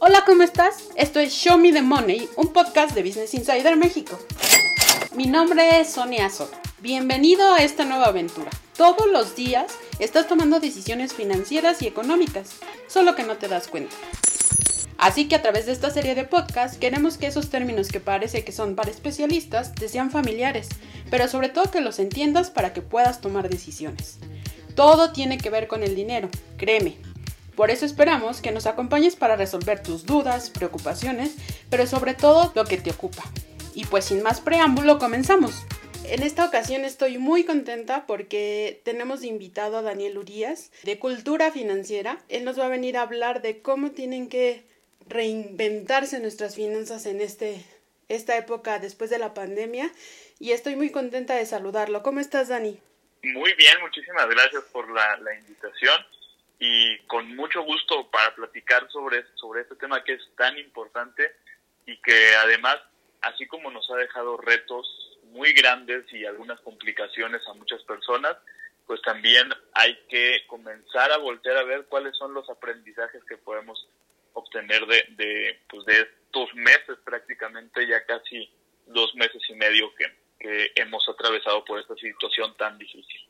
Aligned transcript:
Hola, 0.00 0.22
¿cómo 0.24 0.44
estás? 0.44 0.90
Esto 0.94 1.18
es 1.18 1.32
Show 1.32 1.58
Me 1.58 1.72
the 1.72 1.82
Money, 1.82 2.28
un 2.36 2.52
podcast 2.52 2.94
de 2.94 3.02
Business 3.02 3.34
Insider 3.34 3.76
México. 3.76 4.16
Mi 5.16 5.26
nombre 5.26 5.80
es 5.80 5.90
Sonia 5.90 6.30
Soto. 6.30 6.56
Bienvenido 6.78 7.52
a 7.52 7.58
esta 7.58 7.84
nueva 7.84 8.06
aventura. 8.06 8.48
Todos 8.76 9.10
los 9.10 9.34
días 9.34 9.72
estás 9.98 10.28
tomando 10.28 10.60
decisiones 10.60 11.14
financieras 11.14 11.82
y 11.82 11.88
económicas, 11.88 12.50
solo 12.86 13.16
que 13.16 13.24
no 13.24 13.38
te 13.38 13.48
das 13.48 13.66
cuenta. 13.66 13.96
Así 14.98 15.26
que 15.26 15.34
a 15.34 15.42
través 15.42 15.66
de 15.66 15.72
esta 15.72 15.90
serie 15.90 16.14
de 16.14 16.22
podcasts 16.22 16.78
queremos 16.78 17.18
que 17.18 17.26
esos 17.26 17.50
términos 17.50 17.88
que 17.88 17.98
parece 17.98 18.44
que 18.44 18.52
son 18.52 18.76
para 18.76 18.92
especialistas 18.92 19.74
te 19.74 19.88
sean 19.88 20.12
familiares, 20.12 20.68
pero 21.10 21.26
sobre 21.26 21.48
todo 21.48 21.72
que 21.72 21.80
los 21.80 21.98
entiendas 21.98 22.50
para 22.50 22.72
que 22.72 22.82
puedas 22.82 23.20
tomar 23.20 23.48
decisiones. 23.48 24.18
Todo 24.76 25.10
tiene 25.10 25.38
que 25.38 25.50
ver 25.50 25.66
con 25.66 25.82
el 25.82 25.96
dinero, 25.96 26.28
créeme. 26.56 26.98
Por 27.58 27.72
eso 27.72 27.84
esperamos 27.84 28.40
que 28.40 28.52
nos 28.52 28.66
acompañes 28.66 29.16
para 29.16 29.34
resolver 29.34 29.82
tus 29.82 30.06
dudas, 30.06 30.48
preocupaciones, 30.48 31.34
pero 31.68 31.88
sobre 31.88 32.14
todo 32.14 32.52
lo 32.54 32.64
que 32.64 32.76
te 32.76 32.92
ocupa. 32.92 33.24
Y 33.74 33.84
pues 33.86 34.04
sin 34.04 34.22
más 34.22 34.40
preámbulo, 34.40 35.00
comenzamos. 35.00 35.66
En 36.04 36.22
esta 36.22 36.44
ocasión 36.44 36.84
estoy 36.84 37.18
muy 37.18 37.42
contenta 37.42 38.06
porque 38.06 38.80
tenemos 38.84 39.24
invitado 39.24 39.78
a 39.78 39.82
Daniel 39.82 40.18
Urias 40.18 40.70
de 40.84 41.00
Cultura 41.00 41.50
Financiera. 41.50 42.20
Él 42.28 42.44
nos 42.44 42.60
va 42.60 42.66
a 42.66 42.68
venir 42.68 42.96
a 42.96 43.02
hablar 43.02 43.42
de 43.42 43.60
cómo 43.60 43.90
tienen 43.90 44.28
que 44.28 44.64
reinventarse 45.08 46.20
nuestras 46.20 46.54
finanzas 46.54 47.06
en 47.06 47.20
este, 47.20 47.64
esta 48.08 48.36
época 48.36 48.78
después 48.78 49.10
de 49.10 49.18
la 49.18 49.34
pandemia 49.34 49.90
y 50.38 50.52
estoy 50.52 50.76
muy 50.76 50.90
contenta 50.90 51.34
de 51.34 51.44
saludarlo. 51.44 52.04
¿Cómo 52.04 52.20
estás, 52.20 52.46
Dani? 52.46 52.78
Muy 53.24 53.52
bien, 53.54 53.80
muchísimas 53.80 54.28
gracias 54.28 54.62
por 54.70 54.88
la 54.88 55.34
invitación 55.34 56.17
y 56.58 56.98
con 57.06 57.36
mucho 57.36 57.62
gusto 57.62 58.10
para 58.10 58.34
platicar 58.34 58.88
sobre, 58.90 59.24
sobre 59.34 59.62
este 59.62 59.76
tema 59.76 60.02
que 60.02 60.14
es 60.14 60.22
tan 60.36 60.58
importante 60.58 61.36
y 61.86 61.96
que 61.98 62.34
además, 62.36 62.78
así 63.22 63.46
como 63.46 63.70
nos 63.70 63.88
ha 63.90 63.96
dejado 63.96 64.36
retos 64.36 64.86
muy 65.30 65.52
grandes 65.52 66.04
y 66.12 66.24
algunas 66.24 66.60
complicaciones 66.60 67.42
a 67.48 67.54
muchas 67.54 67.82
personas, 67.84 68.36
pues 68.86 69.00
también 69.02 69.48
hay 69.74 69.96
que 70.08 70.46
comenzar 70.46 71.12
a 71.12 71.18
voltear 71.18 71.58
a 71.58 71.64
ver 71.64 71.86
cuáles 71.86 72.16
son 72.16 72.34
los 72.34 72.48
aprendizajes 72.50 73.22
que 73.24 73.36
podemos 73.36 73.86
obtener 74.32 74.86
de, 74.86 75.04
de, 75.10 75.60
pues 75.68 75.84
de 75.84 76.00
estos 76.00 76.54
meses 76.54 76.98
prácticamente, 77.04 77.86
ya 77.86 78.04
casi 78.06 78.50
dos 78.86 79.14
meses 79.14 79.42
y 79.48 79.54
medio 79.54 79.94
que, 79.94 80.06
que 80.38 80.72
hemos 80.76 81.06
atravesado 81.08 81.64
por 81.64 81.78
esta 81.78 81.94
situación 81.96 82.56
tan 82.56 82.78
difícil. 82.78 83.27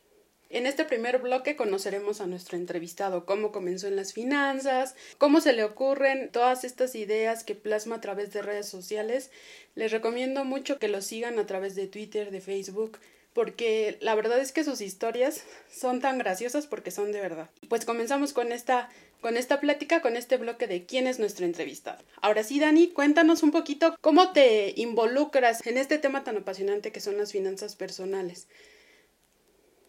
En 0.51 0.65
este 0.65 0.83
primer 0.83 1.19
bloque 1.19 1.55
conoceremos 1.55 2.21
a 2.21 2.25
nuestro 2.25 2.57
entrevistado, 2.57 3.23
cómo 3.23 3.51
comenzó 3.51 3.87
en 3.87 3.95
las 3.95 4.13
finanzas, 4.13 4.95
cómo 5.19 5.41
se 5.41 5.53
le 5.53 5.63
ocurren 5.63 6.31
todas 6.31 6.63
estas 6.63 6.95
ideas 6.95 7.43
que 7.43 7.53
plasma 7.53 7.97
a 7.97 8.01
través 8.01 8.33
de 8.33 8.41
redes 8.41 8.67
sociales. 8.67 9.29
Les 9.75 9.91
recomiendo 9.91 10.45
mucho 10.45 10.79
que 10.79 10.87
lo 10.87 11.03
sigan 11.03 11.37
a 11.37 11.45
través 11.45 11.75
de 11.75 11.85
Twitter, 11.85 12.31
de 12.31 12.41
Facebook, 12.41 12.97
porque 13.33 13.99
la 14.01 14.15
verdad 14.15 14.39
es 14.39 14.51
que 14.51 14.63
sus 14.63 14.81
historias 14.81 15.43
son 15.71 16.01
tan 16.01 16.17
graciosas 16.17 16.65
porque 16.65 16.89
son 16.89 17.11
de 17.11 17.21
verdad. 17.21 17.51
Pues 17.67 17.85
comenzamos 17.85 18.33
con 18.33 18.51
esta 18.51 18.89
con 19.21 19.37
esta 19.37 19.59
plática, 19.59 20.01
con 20.01 20.15
este 20.15 20.37
bloque 20.37 20.65
de 20.65 20.85
quién 20.85 21.05
es 21.05 21.19
nuestro 21.19 21.45
entrevistado. 21.45 22.01
Ahora 22.21 22.43
sí, 22.43 22.59
Dani, 22.59 22.87
cuéntanos 22.87 23.43
un 23.43 23.51
poquito 23.51 23.95
cómo 24.01 24.31
te 24.31 24.73
involucras 24.77 25.65
en 25.67 25.77
este 25.77 25.97
tema 25.97 26.23
tan 26.23 26.37
apasionante 26.37 26.91
que 26.93 27.01
son 27.01 27.17
las 27.17 27.33
finanzas 27.33 27.75
personales. 27.75 28.47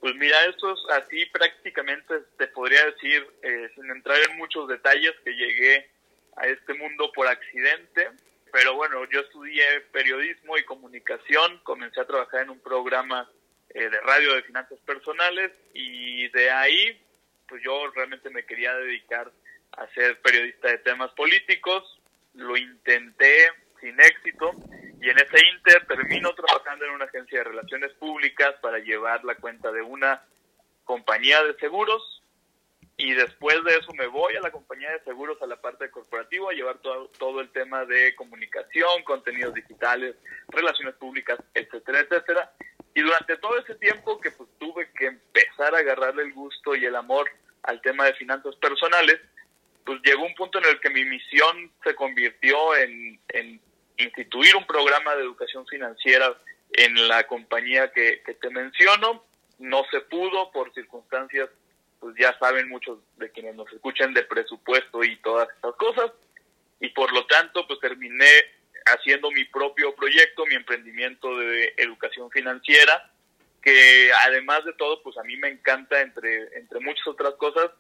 Pues 0.01 0.15
mira, 0.17 0.47
esto 0.47 0.73
es 0.73 0.81
así 0.91 1.27
prácticamente, 1.27 2.15
te 2.39 2.47
podría 2.49 2.87
decir, 2.87 3.27
eh, 3.43 3.71
sin 3.75 3.91
entrar 3.91 4.17
en 4.31 4.39
muchos 4.39 4.67
detalles, 4.67 5.13
que 5.23 5.33
llegué 5.33 5.91
a 6.37 6.47
este 6.47 6.75
mundo 6.75 7.13
por 7.13 7.27
accidente. 7.27 8.09
Pero 8.53 8.75
bueno, 8.75 9.05
yo 9.11 9.21
estudié 9.21 9.81
periodismo 9.93 10.57
y 10.57 10.65
comunicación, 10.65 11.61
comencé 11.63 12.01
a 12.01 12.07
trabajar 12.07 12.43
en 12.43 12.51
un 12.51 12.61
programa 12.61 13.31
eh, 13.69 13.89
de 13.89 14.01
radio 14.01 14.35
de 14.35 14.43
finanzas 14.43 14.79
personales 14.81 15.53
y 15.75 16.27
de 16.29 16.51
ahí 16.51 17.01
pues 17.47 17.63
yo 17.63 17.89
realmente 17.95 18.31
me 18.31 18.45
quería 18.45 18.75
dedicar 18.75 19.31
a 19.73 19.87
ser 19.89 20.21
periodista 20.21 20.69
de 20.69 20.79
temas 20.79 21.13
políticos, 21.13 22.01
lo 22.35 22.57
intenté 22.57 23.49
sin 23.81 23.99
éxito 24.01 24.53
y 25.01 25.09
en 25.11 25.19
ese 25.19 25.47
inter 25.55 25.87
termino 25.87 26.35
trabajando 26.35 26.85
en 26.85 26.93
una 26.93 27.05
agencia 27.05 27.39
de 27.39 27.45
relaciones 27.45 27.93
públicas 27.95 28.10
para 28.61 28.79
llevar 28.79 29.25
la 29.25 29.35
cuenta 29.35 29.71
de 29.73 29.83
una 29.83 30.25
compañía 30.85 31.43
de 31.45 31.55
seguros 31.57 32.23
y 32.97 33.15
después 33.15 33.63
de 33.65 33.77
eso 33.77 33.93
me 33.95 34.07
voy 34.07 34.37
a 34.37 34.41
la 34.41 34.51
compañía 34.51 34.91
de 34.91 35.03
seguros 35.05 35.41
a 35.41 35.47
la 35.47 35.61
parte 35.61 35.91
corporativa 35.91 36.51
a 36.51 36.55
llevar 36.55 36.79
todo, 36.79 37.09
todo 37.19 37.41
el 37.41 37.51
tema 37.51 37.87
de 37.87 38.15
comunicación, 38.15 39.03
contenidos 39.05 39.55
digitales, 39.55 40.17
relaciones 40.49 40.95
públicas, 40.97 41.39
etcétera, 41.55 42.01
etcétera. 42.01 42.53
Y 42.95 43.01
durante 43.01 43.37
todo 43.39 43.59
ese 43.59 43.75
tiempo 43.77 44.21
que 44.21 44.31
pues 44.33 44.51
tuve 44.59 44.91
que 44.93 45.07
empezar 45.07 45.75
a 45.75 45.79
agarrarle 45.79 46.25
el 46.25 46.33
gusto 46.35 46.75
y 46.75 46.85
el 46.85 46.97
amor 46.97 47.31
al 47.63 47.81
tema 47.81 48.05
de 48.05 48.15
finanzas 48.15 48.55
personales, 48.57 49.21
pues 49.85 50.01
llegó 50.05 50.25
un 50.25 50.35
punto 50.35 50.59
en 50.59 50.67
el 50.67 50.81
que 50.81 50.91
mi 50.91 51.05
misión 51.05 51.73
se 51.83 51.95
convirtió 51.95 52.77
en, 52.77 53.19
instituir 53.97 54.57
un 54.57 54.67
programa 54.67 55.15
de 55.15 55.23
educación 55.23 55.67
financiera 55.67 56.35
en 56.73 57.09
la 57.09 57.27
compañía 57.27 57.93
que, 57.93 58.23
que, 58.25 58.35
te 58.35 58.51
menciono. 58.51 59.25
No 59.59 59.85
se 59.91 60.01
pudo 60.01 60.51
por 60.53 60.73
circunstancias, 60.73 61.51
pues 61.99 62.15
ya 62.19 62.37
saben 62.39 62.69
muchos 62.69 62.99
de 63.17 63.31
quienes 63.31 63.55
nos 63.55 63.71
escuchan 63.73 64.15
de 64.15 64.25
presupuesto 64.25 65.05
y 65.05 65.17
todas 65.17 65.49
estas 65.55 65.75
cosas. 65.77 66.13
Y 66.81 66.89
por 66.91 67.13
lo 67.13 67.27
tanto, 67.27 67.67
pues 67.67 67.79
terminé 67.81 68.27
haciendo 68.87 69.31
mi 69.31 69.45
propio 69.45 69.95
proyecto, 69.95 70.47
mi 70.47 70.55
emprendimiento 70.55 71.37
de 71.39 71.75
educación 71.77 72.31
financiera, 72.31 73.13
que 73.63 74.11
además 74.27 74.65
de 74.65 74.73
todo, 74.75 75.03
pues 75.03 75.17
a 75.19 75.23
mí 75.23 75.37
me 75.37 75.49
encanta, 75.49 76.01
entre, 76.01 76.57
entre 76.57 76.81
muchas 76.81 77.07
otras 77.07 77.35
cosas, 77.35 77.71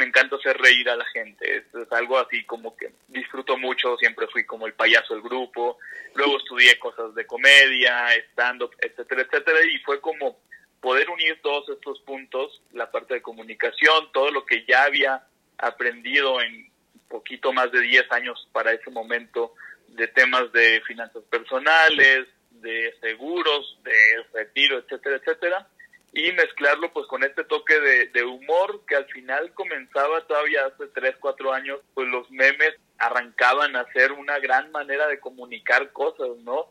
me 0.00 0.06
encanta 0.06 0.36
hacer 0.36 0.56
reír 0.56 0.88
a 0.88 0.96
la 0.96 1.04
gente. 1.04 1.58
Es, 1.58 1.92
algo 1.92 2.18
así 2.18 2.42
como 2.44 2.74
que 2.74 2.90
disfruto 3.08 3.58
mucho, 3.58 3.98
siempre 3.98 4.26
fui 4.28 4.46
como 4.46 4.66
el 4.66 4.72
payaso 4.72 5.12
del 5.12 5.22
grupo, 5.22 5.78
luego 6.14 6.38
estudié 6.38 6.78
cosas 6.78 7.14
de 7.14 7.26
comedia, 7.26 8.14
stand-up, 8.32 8.74
etcétera, 8.80 9.22
etcétera, 9.22 9.58
y 9.62 9.78
fue 9.80 10.00
como 10.00 10.38
poder 10.80 11.10
unir 11.10 11.38
todos 11.42 11.68
estos 11.68 12.00
puntos, 12.00 12.62
la 12.72 12.90
parte 12.90 13.14
de 13.14 13.22
comunicación, 13.22 14.10
todo 14.12 14.30
lo 14.30 14.46
que 14.46 14.64
ya 14.64 14.84
había 14.84 15.22
aprendido 15.58 16.40
en 16.40 16.70
poquito 17.08 17.52
más 17.52 17.70
de 17.70 17.82
10 17.82 18.10
años 18.12 18.48
para 18.52 18.72
ese 18.72 18.90
momento 18.90 19.54
de 19.88 20.08
temas 20.08 20.50
de 20.52 20.80
finanzas 20.86 21.22
personales, 21.24 22.26
de 22.52 22.94
seguros, 23.00 23.78
de 23.84 24.24
retiro, 24.32 24.78
etcétera, 24.78 25.16
etcétera, 25.16 25.68
y 26.12 26.32
mezclarlo 26.32 26.92
pues 26.92 27.06
con 27.06 27.22
este 27.22 27.44
toque 27.44 27.78
de, 27.78 28.06
de, 28.06 28.24
humor 28.24 28.82
que 28.86 28.96
al 28.96 29.06
final 29.06 29.52
comenzaba 29.54 30.26
todavía 30.26 30.66
hace 30.66 30.88
3, 30.88 31.16
4 31.20 31.52
años, 31.52 31.80
pues 31.94 32.08
los 32.08 32.28
memes 32.30 32.74
arrancaban 32.98 33.76
a 33.76 33.84
ser 33.92 34.12
una 34.12 34.38
gran 34.38 34.72
manera 34.72 35.06
de 35.06 35.20
comunicar 35.20 35.92
cosas, 35.92 36.36
¿no? 36.42 36.66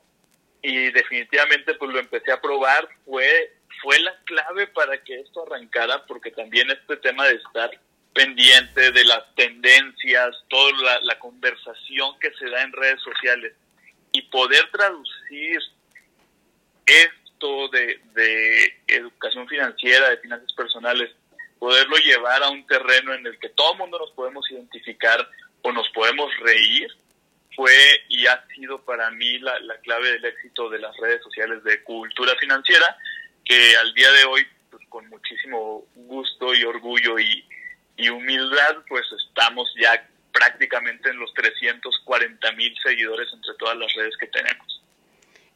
Y 0.61 0.91
definitivamente 0.91 1.73
pues 1.75 1.91
lo 1.91 1.99
empecé 1.99 2.33
a 2.33 2.41
probar, 2.41 2.89
fue, 3.05 3.53
fue 3.81 3.97
la 3.99 4.13
clave 4.25 4.67
para 4.67 5.01
que 5.03 5.21
esto 5.21 5.45
arrancara, 5.45 6.05
porque 6.05 6.31
también 6.31 6.69
este 6.69 6.97
tema 6.97 7.25
de 7.25 7.35
estar 7.35 7.71
pendiente 8.13 8.91
de 8.91 9.05
las 9.05 9.23
tendencias, 9.35 10.35
toda 10.49 10.71
la, 10.83 10.99
la 11.01 11.19
conversación 11.19 12.19
que 12.19 12.31
se 12.33 12.49
da 12.49 12.61
en 12.61 12.73
redes 12.73 13.01
sociales 13.01 13.53
y 14.11 14.21
poder 14.23 14.69
traducir 14.71 15.61
esto 17.39 17.69
de, 17.69 18.73
educación 18.87 19.47
financiera, 19.47 20.09
de 20.09 20.17
finanzas 20.17 20.51
personales, 20.53 21.11
poderlo 21.57 21.95
llevar 21.97 22.43
a 22.43 22.49
un 22.49 22.65
terreno 22.67 23.13
en 23.13 23.25
el 23.25 23.39
que 23.39 23.49
todo 23.49 23.73
el 23.73 23.79
mundo 23.79 23.99
nos 23.99 24.11
podemos 24.11 24.49
identificar 24.51 25.27
o 25.61 25.71
nos 25.71 25.89
podemos 25.89 26.31
reír, 26.39 26.87
fue 27.55 27.73
y 28.09 28.25
ha 28.27 28.45
sido 28.47 28.81
para 28.83 29.09
mí 29.11 29.39
la, 29.39 29.59
la 29.61 29.77
clave 29.79 30.11
del 30.11 30.25
éxito 30.25 30.69
de 30.69 30.79
las 30.79 30.95
redes 30.97 31.21
sociales 31.23 31.63
de 31.63 31.83
cultura 31.83 32.33
financiera, 32.39 32.97
que 33.43 33.75
al 33.77 33.93
día 33.93 34.11
de 34.11 34.23
hoy, 34.25 34.47
pues, 34.69 34.83
con 34.89 35.07
muchísimo 35.09 35.85
gusto 35.95 36.53
y 36.53 36.63
orgullo 36.63 37.19
y, 37.19 37.45
y 37.97 38.09
humildad, 38.09 38.77
pues 38.87 39.05
estamos 39.27 39.69
ya 39.79 40.07
prácticamente 40.31 41.09
en 41.09 41.19
los 41.19 41.33
340 41.33 42.51
mil 42.53 42.73
seguidores 42.83 43.27
entre 43.33 43.53
todas 43.55 43.77
las 43.77 43.93
redes 43.93 44.15
que 44.17 44.27
tenemos 44.27 44.78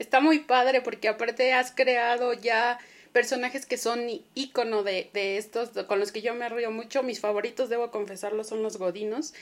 está 0.03 0.19
muy 0.19 0.39
padre 0.39 0.81
porque 0.81 1.07
aparte 1.07 1.53
has 1.53 1.71
creado 1.71 2.33
ya 2.33 2.77
personajes 3.11 3.65
que 3.65 3.77
son 3.77 4.07
ícono 4.35 4.83
de, 4.83 5.09
de 5.13 5.37
estos, 5.37 5.69
con 5.87 5.99
los 5.99 6.11
que 6.11 6.21
yo 6.21 6.33
me 6.33 6.49
río 6.49 6.71
mucho. 6.71 7.03
Mis 7.03 7.19
favoritos, 7.19 7.69
debo 7.69 7.91
confesarlo, 7.91 8.43
son 8.43 8.63
los 8.63 8.77
godinos. 8.77 9.33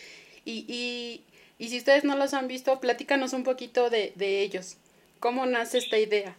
Y, 0.45 0.65
y, 0.67 1.23
y 1.57 1.69
si 1.69 1.77
ustedes 1.77 2.03
no 2.03 2.15
los 2.15 2.33
han 2.33 2.47
visto, 2.47 2.79
platícanos 2.79 3.33
un 3.33 3.43
poquito 3.43 3.89
de, 3.89 4.13
de 4.15 4.41
ellos. 4.41 4.77
¿Cómo 5.19 5.45
nace 5.45 5.77
esta 5.77 5.97
idea? 5.97 6.35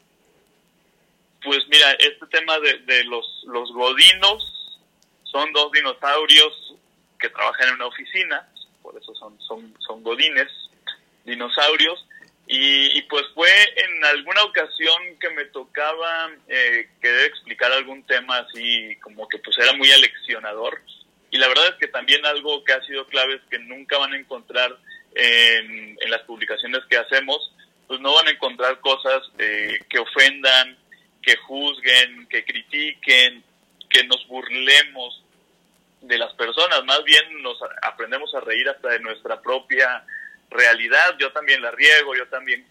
Pues 1.45 1.67
mira, 1.69 1.93
este 1.93 2.27
tema 2.31 2.59
de, 2.61 2.79
de 2.81 3.05
los, 3.05 3.45
los 3.47 3.73
godinos 3.73 4.81
son 5.25 5.53
dos 5.53 5.73
dinosaurios 5.73 6.75
que 7.19 7.29
trabajan 7.31 7.69
en 7.69 7.75
una 7.75 7.87
oficina, 7.87 8.49
por 8.83 8.97
eso 9.01 9.15
son, 9.15 9.41
son, 9.41 9.75
son 9.87 10.03
godines, 10.03 10.49
dinosaurios. 11.25 12.05
Y, 12.47 13.01
pues 13.03 13.25
fue 13.35 13.49
en 13.77 14.05
alguna 14.05 14.43
ocasión 14.43 15.19
que 15.21 15.31
me 15.31 15.45
tocaba 15.47 16.31
eh, 16.49 16.89
querer 17.01 17.27
explicar 17.27 17.73
algún 17.73 18.03
tema 18.05 18.39
así 18.39 18.97
como 18.97 19.29
que 19.29 19.39
pues 19.39 19.57
era 19.59 19.73
muy 19.75 19.91
aleccionador. 19.91 20.83
Y 21.31 21.39
la 21.39 21.49
verdad 21.49 21.69
es 21.69 21.75
que 21.77 21.89
también 21.89 22.27
algo 22.27 22.63
que 22.65 22.73
ha 22.73 22.83
sido 22.85 23.07
clave 23.07 23.37
es 23.37 23.43
que 23.49 23.59
nunca 23.59 23.97
van 23.97 24.13
a 24.13 24.19
encontrar 24.19 24.77
en, 25.15 25.97
en 26.01 26.11
las 26.11 26.23
publicaciones 26.23 26.81
que 26.91 26.99
hacemos, 26.99 27.53
pues 27.87 28.01
no 28.01 28.15
van 28.15 28.27
a 28.27 28.31
encontrar 28.31 28.81
cosas 28.81 29.23
eh, 29.39 29.79
que 29.89 29.99
ofendan, 29.99 30.77
que 31.23 31.37
juzguen, 31.37 32.27
que 32.27 32.45
critiquen, 32.45 33.45
que 33.89 34.05
nos 34.05 34.27
burlemos 34.27 35.23
de 36.01 36.19
las 36.19 36.33
personas, 36.35 36.85
más 36.85 37.05
bien 37.05 37.43
nos 37.43 37.59
aprendemos 37.83 38.35
a 38.35 38.41
reír 38.41 38.69
hasta 38.69 38.89
de 38.89 39.01
nuestra 39.01 39.41
propia 39.41 40.05
realidad, 40.53 41.17
yo 41.19 41.33
también 41.33 41.63
la 41.63 41.71
riego, 41.71 42.15
yo 42.15 42.27
también 42.29 42.67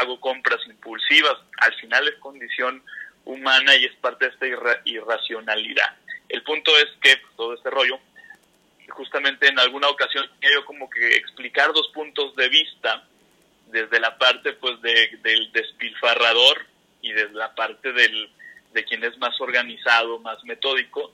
hago 0.00 0.20
compras 0.20 0.60
impulsivas, 0.66 1.36
al 1.58 1.74
final 1.74 2.08
es 2.08 2.14
condición 2.16 2.82
humana 3.24 3.76
y 3.76 3.84
es 3.84 3.94
parte 3.96 4.26
de 4.26 4.30
esta 4.32 4.80
irracionalidad. 4.84 5.96
El 6.28 6.42
punto 6.42 6.76
es 6.78 6.88
que 7.00 7.16
pues, 7.16 7.36
todo 7.36 7.54
este 7.54 7.70
rollo, 7.70 7.98
justamente 8.88 9.48
en 9.48 9.58
alguna 9.58 9.88
ocasión 9.88 10.28
yo 10.40 10.64
como 10.64 10.88
que 10.88 11.16
explicar 11.16 11.72
dos 11.72 11.88
puntos 11.94 12.34
de 12.36 12.48
vista 12.48 13.04
desde 13.66 14.00
la 14.00 14.18
parte 14.18 14.52
pues 14.54 14.80
de, 14.82 15.18
del 15.22 15.50
despilfarrador 15.52 16.66
y 17.00 17.12
desde 17.12 17.32
la 17.32 17.54
parte 17.54 17.92
del, 17.92 18.30
de 18.72 18.84
quien 18.84 19.02
es 19.04 19.16
más 19.18 19.38
organizado, 19.40 20.18
más 20.20 20.42
metódico. 20.44 21.12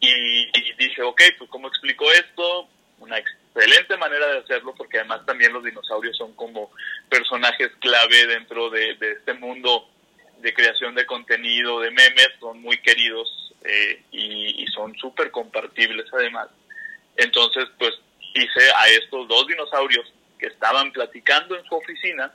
Y, 0.00 0.46
dije, 0.76 1.02
ok, 1.02 1.20
pues 1.38 1.50
¿cómo 1.50 1.68
explico 1.68 2.10
esto? 2.12 2.68
Una 2.98 3.18
excelente 3.54 3.96
manera 3.96 4.26
de 4.28 4.38
hacerlo 4.38 4.74
porque 4.76 4.98
además 4.98 5.24
también 5.26 5.52
los 5.52 5.64
dinosaurios 5.64 6.16
son 6.16 6.34
como 6.34 6.70
personajes 7.08 7.70
clave 7.80 8.26
dentro 8.26 8.70
de, 8.70 8.96
este 9.00 9.32
mundo 9.34 9.88
de 10.38 10.54
creación 10.54 10.94
de 10.94 11.06
contenido, 11.06 11.80
de 11.80 11.90
memes, 11.90 12.30
son 12.38 12.60
muy 12.60 12.78
queridos 12.78 13.54
eh, 13.64 14.02
y, 14.12 14.62
y 14.62 14.66
son 14.68 14.94
súper 14.96 15.30
compartibles 15.30 16.06
además. 16.12 16.48
Entonces, 17.16 17.64
pues 17.78 17.94
hice 18.34 18.70
a 18.76 18.88
estos 18.88 19.26
dos 19.26 19.46
dinosaurios 19.46 20.12
que 20.38 20.46
estaban 20.46 20.92
platicando 20.92 21.56
en 21.56 21.64
su 21.64 21.74
oficina 21.74 22.32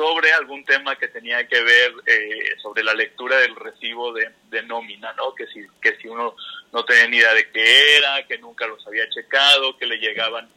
sobre 0.00 0.32
algún 0.32 0.64
tema 0.64 0.96
que 0.96 1.08
tenía 1.08 1.46
que 1.46 1.60
ver 1.60 1.92
eh, 2.06 2.56
sobre 2.62 2.82
la 2.82 2.94
lectura 2.94 3.36
del 3.36 3.54
recibo 3.54 4.14
de, 4.14 4.62
nómina, 4.62 5.12
¿no? 5.12 5.34
Que 5.34 5.46
si, 5.48 5.66
que 5.82 5.94
si 5.96 6.08
uno 6.08 6.34
no 6.72 6.86
tenía 6.86 7.06
ni 7.06 7.16
idea 7.18 7.34
de 7.34 7.50
qué 7.50 7.98
era, 7.98 8.26
que 8.26 8.38
nunca 8.38 8.66
los 8.66 8.86
había 8.86 9.06
checado, 9.10 9.76
que 9.76 9.84
le 9.84 9.98
llegaban 9.98 10.48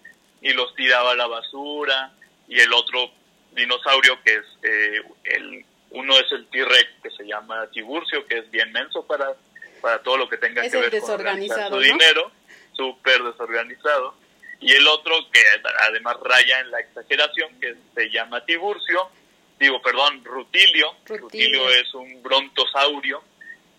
y 0.41 0.53
los 0.53 0.73
tiraba 0.75 1.11
a 1.11 1.15
la 1.15 1.27
basura, 1.27 2.13
y 2.47 2.57
el 2.57 2.71
otro 2.71 3.11
dinosaurio 3.51 4.17
que 4.23 4.33
es 4.33 4.45
eh, 4.63 5.01
el 5.25 5.65
uno 5.89 6.17
es 6.17 6.31
el 6.31 6.47
T-Rex 6.47 6.89
que 7.03 7.11
se 7.11 7.25
llama 7.25 7.67
Tiburcio, 7.71 8.25
que 8.25 8.37
es 8.37 8.49
bien 8.49 8.71
menso 8.71 9.05
para, 9.05 9.33
para 9.81 10.01
todo 10.03 10.15
lo 10.15 10.29
que 10.29 10.37
tenga 10.37 10.61
que 10.61 10.77
ver 10.77 11.01
con 11.01 11.69
su 11.69 11.79
dinero, 11.79 12.31
súper 12.77 13.21
desorganizado. 13.23 14.15
Y 14.61 14.71
el 14.71 14.87
otro 14.87 15.13
que 15.33 15.41
además 15.81 16.15
raya 16.23 16.61
en 16.61 16.71
la 16.71 16.79
exageración, 16.79 17.59
que 17.59 17.75
se 17.93 18.09
llama 18.09 18.45
Tiburcio, 18.45 19.11
digo, 19.59 19.81
perdón, 19.81 20.23
Rutilio. 20.23 20.95
Rutilio, 21.05 21.69
es 21.69 21.93
un 21.93 22.21
brontosaurio 22.21 23.23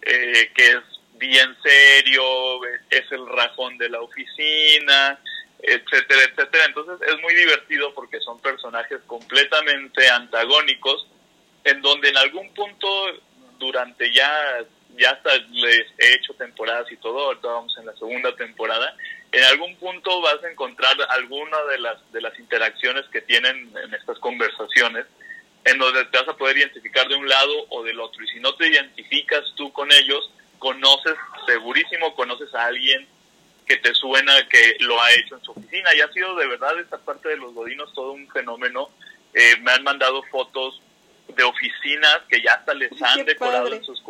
eh, 0.02 0.50
que 0.54 0.66
es 0.66 0.82
bien 1.14 1.56
serio, 1.62 2.64
es 2.90 3.10
el 3.10 3.26
rajón 3.28 3.78
de 3.78 3.88
la 3.88 4.00
oficina, 4.00 5.18
etcétera, 5.58 6.20
etcétera. 6.30 6.64
Entonces 6.66 7.08
es 7.08 7.20
muy 7.22 7.34
divertido 7.34 7.94
porque 7.94 8.20
son 8.20 8.38
personajes 8.40 9.00
completamente 9.06 10.08
antagónicos, 10.08 11.06
en 11.64 11.80
donde 11.80 12.10
en 12.10 12.16
algún 12.18 12.52
punto 12.52 12.88
durante 13.58 14.12
ya, 14.12 14.58
ya 14.96 15.10
hasta 15.12 15.36
les 15.50 15.86
he 15.98 16.14
hecho 16.14 16.34
temporadas 16.34 16.90
y 16.92 16.96
todo, 16.96 17.26
ahorita 17.26 17.48
vamos 17.48 17.74
en 17.78 17.86
la 17.86 17.94
segunda 17.94 18.34
temporada, 18.36 18.94
en 19.32 19.44
algún 19.44 19.74
punto 19.76 20.20
vas 20.20 20.42
a 20.44 20.50
encontrar 20.50 20.96
alguna 21.08 21.62
de 21.70 21.78
las, 21.78 22.12
de 22.12 22.20
las 22.20 22.38
interacciones 22.38 23.04
que 23.10 23.22
tienen 23.22 23.72
en 23.82 23.94
estas 23.94 24.18
conversaciones 24.18 25.06
en 25.64 25.78
donde 25.78 26.04
te 26.06 26.18
vas 26.18 26.28
a 26.28 26.36
poder 26.36 26.58
identificar 26.58 27.08
de 27.08 27.16
un 27.16 27.28
lado 27.28 27.66
o 27.70 27.82
del 27.82 27.98
otro. 28.00 28.22
Y 28.22 28.28
si 28.28 28.40
no 28.40 28.54
te 28.54 28.68
identificas 28.68 29.42
tú 29.56 29.72
con 29.72 29.90
ellos, 29.92 30.30
conoces, 30.58 31.14
segurísimo, 31.46 32.14
conoces 32.14 32.54
a 32.54 32.66
alguien 32.66 33.06
que 33.66 33.76
te 33.78 33.94
suena 33.94 34.46
que 34.48 34.76
lo 34.80 35.00
ha 35.00 35.12
hecho 35.12 35.36
en 35.36 35.44
su 35.44 35.52
oficina. 35.52 35.94
Y 35.94 36.00
ha 36.00 36.12
sido 36.12 36.36
de 36.36 36.46
verdad 36.46 36.78
esta 36.78 36.98
parte 36.98 37.30
de 37.30 37.36
los 37.36 37.54
godinos 37.54 37.92
todo 37.94 38.12
un 38.12 38.28
fenómeno. 38.28 38.90
Eh, 39.32 39.56
me 39.62 39.72
han 39.72 39.82
mandado 39.82 40.22
fotos 40.24 40.80
de 41.28 41.42
oficinas 41.42 42.20
que 42.28 42.42
ya 42.42 42.54
hasta 42.54 42.74
les 42.74 42.90
han 43.02 43.24
decorado 43.24 43.72
en, 43.72 43.82
sus, 43.82 44.02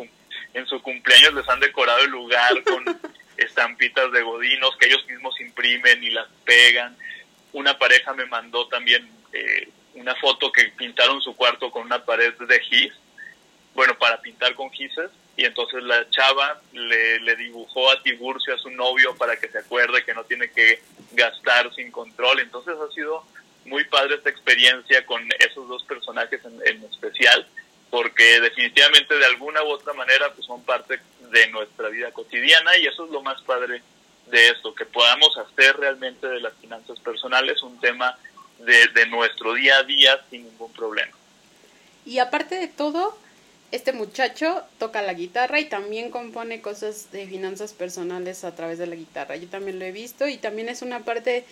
en 0.54 0.66
su 0.66 0.82
cumpleaños, 0.82 1.34
les 1.34 1.48
han 1.48 1.60
decorado 1.60 2.00
el 2.00 2.10
lugar 2.10 2.62
con 2.64 2.84
estampitas 3.36 4.10
de 4.10 4.22
godinos 4.22 4.76
que 4.76 4.86
ellos 4.86 5.06
mismos 5.06 5.40
imprimen 5.40 6.02
y 6.02 6.10
las 6.10 6.28
pegan. 6.44 6.96
Una 7.52 7.78
pareja 7.78 8.12
me 8.12 8.26
mandó 8.26 8.66
también 8.66 9.08
eh, 9.32 9.68
una 9.94 10.14
foto 10.16 10.50
que 10.52 10.64
pintaron 10.76 11.20
su 11.20 11.34
cuarto 11.36 11.70
con 11.70 11.84
una 11.84 12.04
pared 12.04 12.34
de 12.34 12.60
gis, 12.60 12.92
bueno, 13.74 13.96
para 13.98 14.20
pintar 14.20 14.54
con 14.54 14.70
gises, 14.70 15.10
y 15.36 15.44
entonces 15.44 15.82
la 15.82 16.08
chava 16.10 16.60
le, 16.72 17.18
le 17.20 17.36
dibujó 17.36 17.90
a 17.90 18.00
Tiburcio, 18.02 18.54
a 18.54 18.58
su 18.58 18.70
novio, 18.70 19.16
para 19.16 19.36
que 19.36 19.48
se 19.48 19.58
acuerde 19.58 20.04
que 20.04 20.14
no 20.14 20.24
tiene 20.24 20.48
que 20.50 20.80
gastar 21.12 21.74
sin 21.74 21.90
control. 21.90 22.38
Entonces 22.38 22.76
ha 22.78 22.92
sido 22.94 23.24
muy 23.66 23.84
padre 23.84 24.16
esta 24.16 24.30
experiencia 24.30 25.04
con 25.06 25.22
esos 25.38 25.68
dos 25.68 25.82
personajes 25.84 26.40
en, 26.44 26.84
especial, 26.84 27.46
porque 27.90 28.40
definitivamente 28.40 29.16
de 29.16 29.26
alguna 29.26 29.62
u 29.62 29.70
otra 29.70 29.92
manera 29.92 30.30
pues 30.32 30.46
son 30.46 30.62
parte 30.64 31.00
de 31.30 31.46
nuestra 31.48 31.88
vida 31.88 32.10
cotidiana 32.12 32.76
y 32.78 32.86
eso 32.86 33.04
es 33.04 33.10
lo 33.10 33.22
más 33.22 33.40
padre 33.42 33.82
de 34.26 34.48
esto, 34.48 34.74
que 34.74 34.86
podamos 34.86 35.36
hacer 35.36 35.76
realmente 35.76 36.26
de 36.26 36.40
las 36.40 36.54
finanzas 36.54 36.98
personales 37.00 37.62
un 37.62 37.78
tema 37.80 38.16
de, 38.58 39.06
nuestro 39.06 39.54
día 39.54 39.78
a 39.78 39.82
día 39.82 40.20
sin 40.30 40.44
ningún 40.44 40.72
problema. 40.72 41.12
Y 42.06 42.18
aparte 42.18 42.56
de 42.56 42.68
todo, 42.68 43.16
este 43.72 43.92
muchacho 43.92 44.62
toca 44.78 45.02
la 45.02 45.14
guitarra 45.14 45.60
y 45.60 45.66
también 45.66 46.10
compone 46.10 46.60
cosas 46.60 47.10
de 47.12 47.26
finanzas 47.26 47.72
personales 47.72 48.44
a 48.44 48.54
través 48.54 48.78
de 48.78 48.86
la 48.86 48.94
guitarra. 48.94 49.36
Yo 49.36 49.48
también 49.48 49.78
lo 49.78 49.84
he 49.84 49.92
visto 49.92 50.28
y 50.28 50.36
también 50.36 50.68
es 50.68 50.82
una 50.82 51.00
parte 51.00 51.44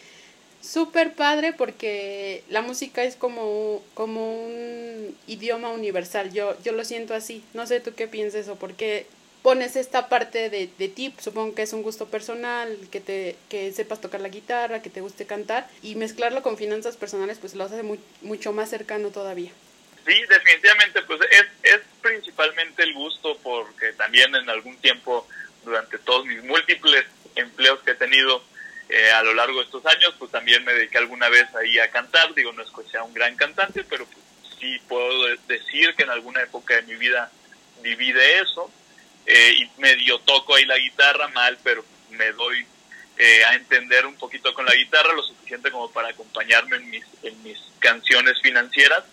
súper 0.61 1.15
padre 1.15 1.53
porque 1.53 2.45
la 2.49 2.63
música 2.63 3.03
es 3.03 3.17
como, 3.17 3.83
como 3.95 4.45
un 4.45 5.17
idioma 5.27 5.71
universal. 5.71 6.33
Yo, 6.33 6.57
yo 6.63 6.73
lo 6.73 6.85
siento 6.85 7.15
así. 7.15 7.43
No 7.55 7.67
sé 7.67 7.81
tú 7.81 7.95
qué 7.95 8.07
piensas 8.07 8.49
o 8.49 8.57
por 8.57 8.75
qué 8.75 9.07
pones 9.43 9.75
esta 9.77 10.09
parte 10.09 10.49
de, 10.51 10.71
de 10.79 10.89
ti, 10.89 11.13
supongo 11.21 11.55
que 11.55 11.63
es 11.63 11.73
un 11.73 11.83
gusto 11.83 12.07
personal, 12.07 12.79
que 12.91 13.01
te 13.01 13.37
que 13.51 13.73
sepas 13.73 14.01
tocar 14.01 14.21
la 14.21 14.29
guitarra, 14.29 14.83
que 14.83 14.91
te 14.91 15.01
guste 15.01 15.27
cantar 15.27 15.69
y 15.83 15.97
mezclarlo 15.97 16.43
con 16.43 16.57
finanzas 16.57 16.97
personales 16.97 17.39
pues 17.39 17.55
lo 17.55 17.65
hace 17.65 17.83
mucho 18.23 18.53
más 18.53 18.71
cercano 18.71 19.09
todavía. 19.11 19.51
Sí, 20.07 20.15
definitivamente 20.29 21.03
pues 21.03 21.21
es, 21.31 21.47
es 21.63 21.81
principalmente 22.01 22.83
el 22.83 22.95
gusto 22.95 23.37
porque 23.43 23.93
también 23.93 24.35
en 24.35 24.49
algún 24.49 24.77
tiempo 24.79 25.27
durante 25.65 25.99
todos 25.99 26.25
mis 26.27 26.43
múltiples 26.45 27.05
empleos 27.35 27.81
que 27.81 27.93
he 27.93 27.97
tenido 27.97 28.43
eh, 28.89 29.11
a 29.11 29.23
lo 29.23 29.35
largo 29.35 29.59
de 29.59 29.65
estos 29.65 29.85
años 29.87 30.15
pues 30.19 30.31
también 30.31 30.65
me 30.65 30.73
dediqué 30.73 30.99
alguna 30.99 31.29
vez 31.29 31.53
ahí 31.55 31.79
a 31.79 31.91
cantar, 31.91 32.35
digo 32.35 32.53
no 32.53 32.63
es 32.63 32.71
que 32.71 32.91
sea 32.91 33.03
un 33.03 33.15
gran 33.15 33.37
cantante 33.37 33.85
pero 33.85 34.07
pues, 34.07 34.19
sí 34.61 34.81
puedo 34.89 35.27
decir 35.49 35.95
que 35.97 36.05
en 36.05 36.11
alguna 36.11 36.43
época 36.43 36.75
de 36.75 36.83
mi 36.83 36.95
vida 36.95 37.31
divide 37.83 38.41
eso 38.41 38.71
eh, 39.27 39.55
y 39.57 39.81
medio 39.81 40.19
toco 40.21 40.55
ahí 40.55 40.65
la 40.65 40.79
guitarra 40.79 41.29
mal, 41.29 41.59
pero 41.63 41.85
me 42.11 42.33
doy 42.33 42.67
eh, 43.19 43.45
a 43.45 43.55
entender 43.55 44.07
un 44.07 44.17
poquito 44.17 44.53
con 44.55 44.65
la 44.67 44.75
guitarra, 44.75 45.15
lo 45.15 45.23
suficiente 45.23 45.71
como 45.71 45.91
para 45.91 46.09
acompañarme 46.09 46.77
en 46.77 46.91
mis, 46.91 47.05
en 47.23 47.43
mis 47.43 47.59
canciones 47.79 48.41
financieras. 48.41 49.05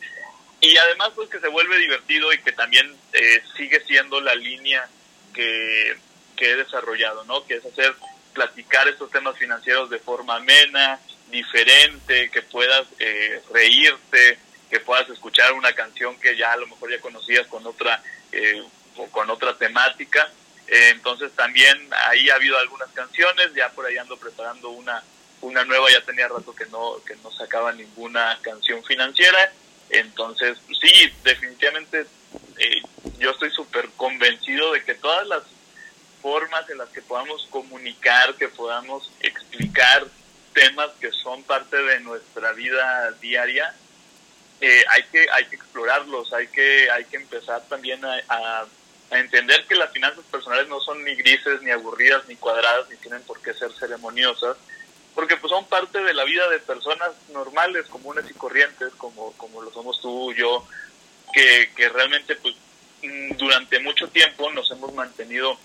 Y 0.62 0.76
además, 0.78 1.12
pues 1.16 1.30
que 1.30 1.40
se 1.40 1.48
vuelve 1.48 1.78
divertido 1.78 2.34
y 2.34 2.40
que 2.40 2.52
también 2.52 2.94
eh, 3.14 3.42
sigue 3.56 3.80
siendo 3.86 4.20
la 4.20 4.36
línea 4.36 4.88
que, 5.34 5.98
que 6.36 6.52
he 6.52 6.56
desarrollado, 6.56 7.24
¿no? 7.26 7.46
Que 7.46 7.56
es 7.56 7.66
hacer 7.66 7.96
platicar 8.34 8.88
estos 8.88 9.12
temas 9.12 9.38
financieros 9.38 9.90
de 9.90 10.00
forma 10.00 10.38
amena, 10.38 11.00
diferente, 11.30 12.30
que 12.30 12.42
puedas 12.42 12.88
eh, 13.00 13.42
reírte, 13.52 14.40
que 14.70 14.80
puedas 14.80 15.10
escuchar 15.10 15.54
una 15.54 15.74
canción 15.74 16.20
que 16.20 16.36
ya 16.36 16.54
a 16.54 16.58
lo 16.58 16.68
mejor 16.68 16.92
ya 16.92 17.00
conocías 17.00 17.48
con 17.48 17.66
otra 17.66 18.02
eh, 18.32 18.62
con 19.08 19.30
otra 19.30 19.58
temática. 19.58 20.30
Eh, 20.68 20.90
entonces 20.90 21.32
también 21.36 21.90
ahí 22.06 22.30
ha 22.30 22.36
habido 22.36 22.58
algunas 22.58 22.90
canciones, 22.92 23.54
ya 23.56 23.72
por 23.72 23.86
ahí 23.86 23.98
ando 23.98 24.18
preparando 24.18 24.70
una, 24.70 25.04
una 25.42 25.66
nueva, 25.66 25.92
ya 25.92 26.02
tenía 26.02 26.28
rato 26.28 26.54
que 26.54 26.66
no, 26.68 27.04
que 27.06 27.16
no 27.18 27.32
sacaba 27.32 27.72
ninguna 27.72 28.38
canción 28.42 28.84
financiera. 28.84 29.52
Entonces, 29.90 30.58
sí, 30.80 31.12
definitivamente 31.24 32.06
eh, 32.58 32.82
yo 33.18 33.32
estoy 33.32 33.50
súper 33.52 33.90
convencido 33.96 34.74
de 34.74 34.84
que 34.84 34.94
todas 34.96 35.26
las 35.28 35.44
formas 36.22 36.70
en 36.70 36.78
las 36.78 36.90
que 36.90 37.02
podamos 37.02 37.48
comunicar, 37.50 38.36
que 38.36 38.50
podamos 38.50 39.12
explicar 39.22 40.06
temas 40.54 40.90
que 41.00 41.12
son 41.12 41.44
parte 41.44 41.78
de 41.78 42.00
nuestra 42.02 42.52
vida 42.52 43.12
diaria, 43.22 43.74
eh, 44.62 44.84
hay 44.90 45.04
que 45.04 45.26
hay 45.32 45.46
que 45.46 45.56
explorarlos, 45.56 46.34
hay 46.34 46.48
que 46.48 46.92
hay 46.92 47.06
que 47.06 47.16
empezar 47.16 47.64
también 47.70 48.04
a, 48.04 48.66
entender 49.12 49.66
que 49.66 49.76
las 49.76 49.92
finanzas 49.92 50.24
personales 50.32 50.68
no 50.68 50.80
son 50.80 51.04
ni 51.04 51.16
grises, 51.16 51.62
ni 51.62 51.72
aburridas, 51.72 52.28
ni 52.28 52.36
cuadradas, 52.36 52.90
ni 52.90 52.98
tienen 52.98 53.22
por 53.24 53.42
qué 53.42 53.54
ser 53.54 53.72
ceremoniosas, 53.74 54.58
porque 55.16 55.38
pues 55.38 55.52
son 55.52 55.66
parte 55.66 56.00
de 56.02 56.14
la 56.14 56.24
vida 56.24 56.48
de 56.50 56.60
personas 56.60 57.12
normales, 57.34 57.88
comunes 57.88 58.26
y 58.30 58.34
corrientes, 58.34 58.94
como, 58.98 59.34
como 59.34 59.62
lo 59.62 59.72
somos 59.72 60.00
tú, 60.02 60.34
yo, 60.34 60.68
que, 61.34 61.72
que 61.76 61.90
realmente 61.90 62.36
pues 62.36 62.56
mm, 63.04 63.38
durante 63.38 63.80
mucho 63.80 64.08
tiempo 64.10 64.52
nos 64.52 64.70
hemos 64.72 64.94
mantenido 64.94 65.58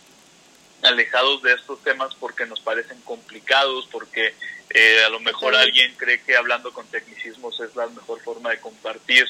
alejados 0.82 1.42
de 1.42 1.54
estos 1.54 1.82
temas 1.82 2.14
porque 2.14 2.46
nos 2.46 2.60
parecen 2.60 3.00
complicados, 3.02 3.88
porque 3.90 4.34
eh, 4.70 5.04
a 5.04 5.08
lo 5.08 5.20
mejor 5.20 5.54
alguien 5.54 5.94
cree 5.96 6.22
que 6.22 6.36
hablando 6.36 6.72
con 6.72 6.86
tecnicismos 6.86 7.60
es 7.60 7.74
la 7.76 7.86
mejor 7.88 8.20
forma 8.20 8.50
de 8.50 8.60
compartir 8.60 9.26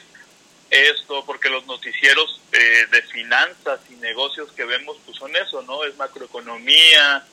esto, 0.74 1.24
porque 1.24 1.48
los 1.48 1.66
noticieros 1.66 2.40
eh, 2.52 2.86
de 2.90 3.02
finanzas 3.02 3.80
y 3.90 3.94
negocios 3.96 4.50
que 4.52 4.64
vemos 4.64 4.96
pues 5.04 5.16
son 5.16 5.34
eso, 5.36 5.62
¿no? 5.62 5.84
Es 5.84 5.96
macroeconomía, 5.96 7.24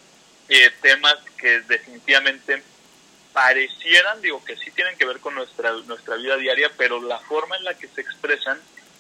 eh, 0.48 0.72
temas 0.82 1.18
que 1.38 1.62
definitivamente 1.62 2.62
parecieran, 3.34 4.22
digo 4.22 4.44
que 4.44 4.58
sí 4.58 4.72
tienen 4.72 4.98
que 4.98 5.06
ver 5.06 5.20
con 5.20 5.34
nuestra, 5.36 5.72
nuestra 5.86 6.16
vida 6.16 6.36
diaria, 6.38 6.70
pero 6.78 7.02
la 7.02 7.20
forma 7.20 7.56
en 7.58 7.64
la 7.64 7.74
que 7.74 7.88
se 7.88 8.02
expresan 8.02 8.60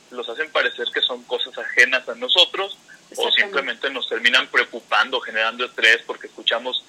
los 0.09 0.27
hacen 0.27 0.51
parecer 0.51 0.87
que 0.93 1.01
son 1.01 1.23
cosas 1.23 1.57
ajenas 1.57 2.07
a 2.09 2.15
nosotros 2.15 2.77
o 3.15 3.31
simplemente 3.31 3.89
nos 3.89 4.07
terminan 4.07 4.47
preocupando, 4.47 5.19
generando 5.21 5.65
estrés 5.65 6.01
porque 6.05 6.27
escuchamos 6.27 6.83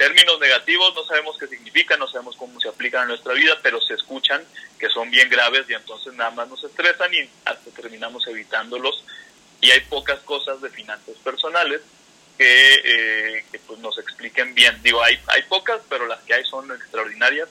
términos 0.00 0.40
negativos, 0.40 0.94
no 0.94 1.04
sabemos 1.04 1.36
qué 1.38 1.46
significan, 1.46 1.98
no 1.98 2.08
sabemos 2.08 2.34
cómo 2.34 2.58
se 2.58 2.70
aplican 2.70 3.02
a 3.02 3.04
nuestra 3.04 3.34
vida, 3.34 3.58
pero 3.62 3.82
se 3.82 3.92
escuchan 3.92 4.42
que 4.78 4.88
son 4.88 5.10
bien 5.10 5.28
graves 5.28 5.66
y 5.68 5.74
entonces 5.74 6.14
nada 6.14 6.30
más 6.30 6.48
nos 6.48 6.64
estresan 6.64 7.12
y 7.12 7.28
hasta 7.44 7.70
terminamos 7.72 8.26
evitándolos. 8.26 9.04
Y 9.60 9.70
hay 9.70 9.80
pocas 9.80 10.18
cosas 10.20 10.58
de 10.62 10.70
finanzas 10.70 11.16
personales 11.22 11.82
que, 12.38 12.80
eh, 12.82 13.44
pues 13.66 13.78
nos 13.80 13.98
expliquen 13.98 14.54
bien. 14.54 14.82
Digo, 14.82 15.04
hay, 15.04 15.20
hay 15.26 15.42
pocas, 15.42 15.82
pero 15.90 16.06
las 16.06 16.20
que 16.20 16.32
hay 16.32 16.44
son 16.46 16.72
extraordinarias 16.72 17.50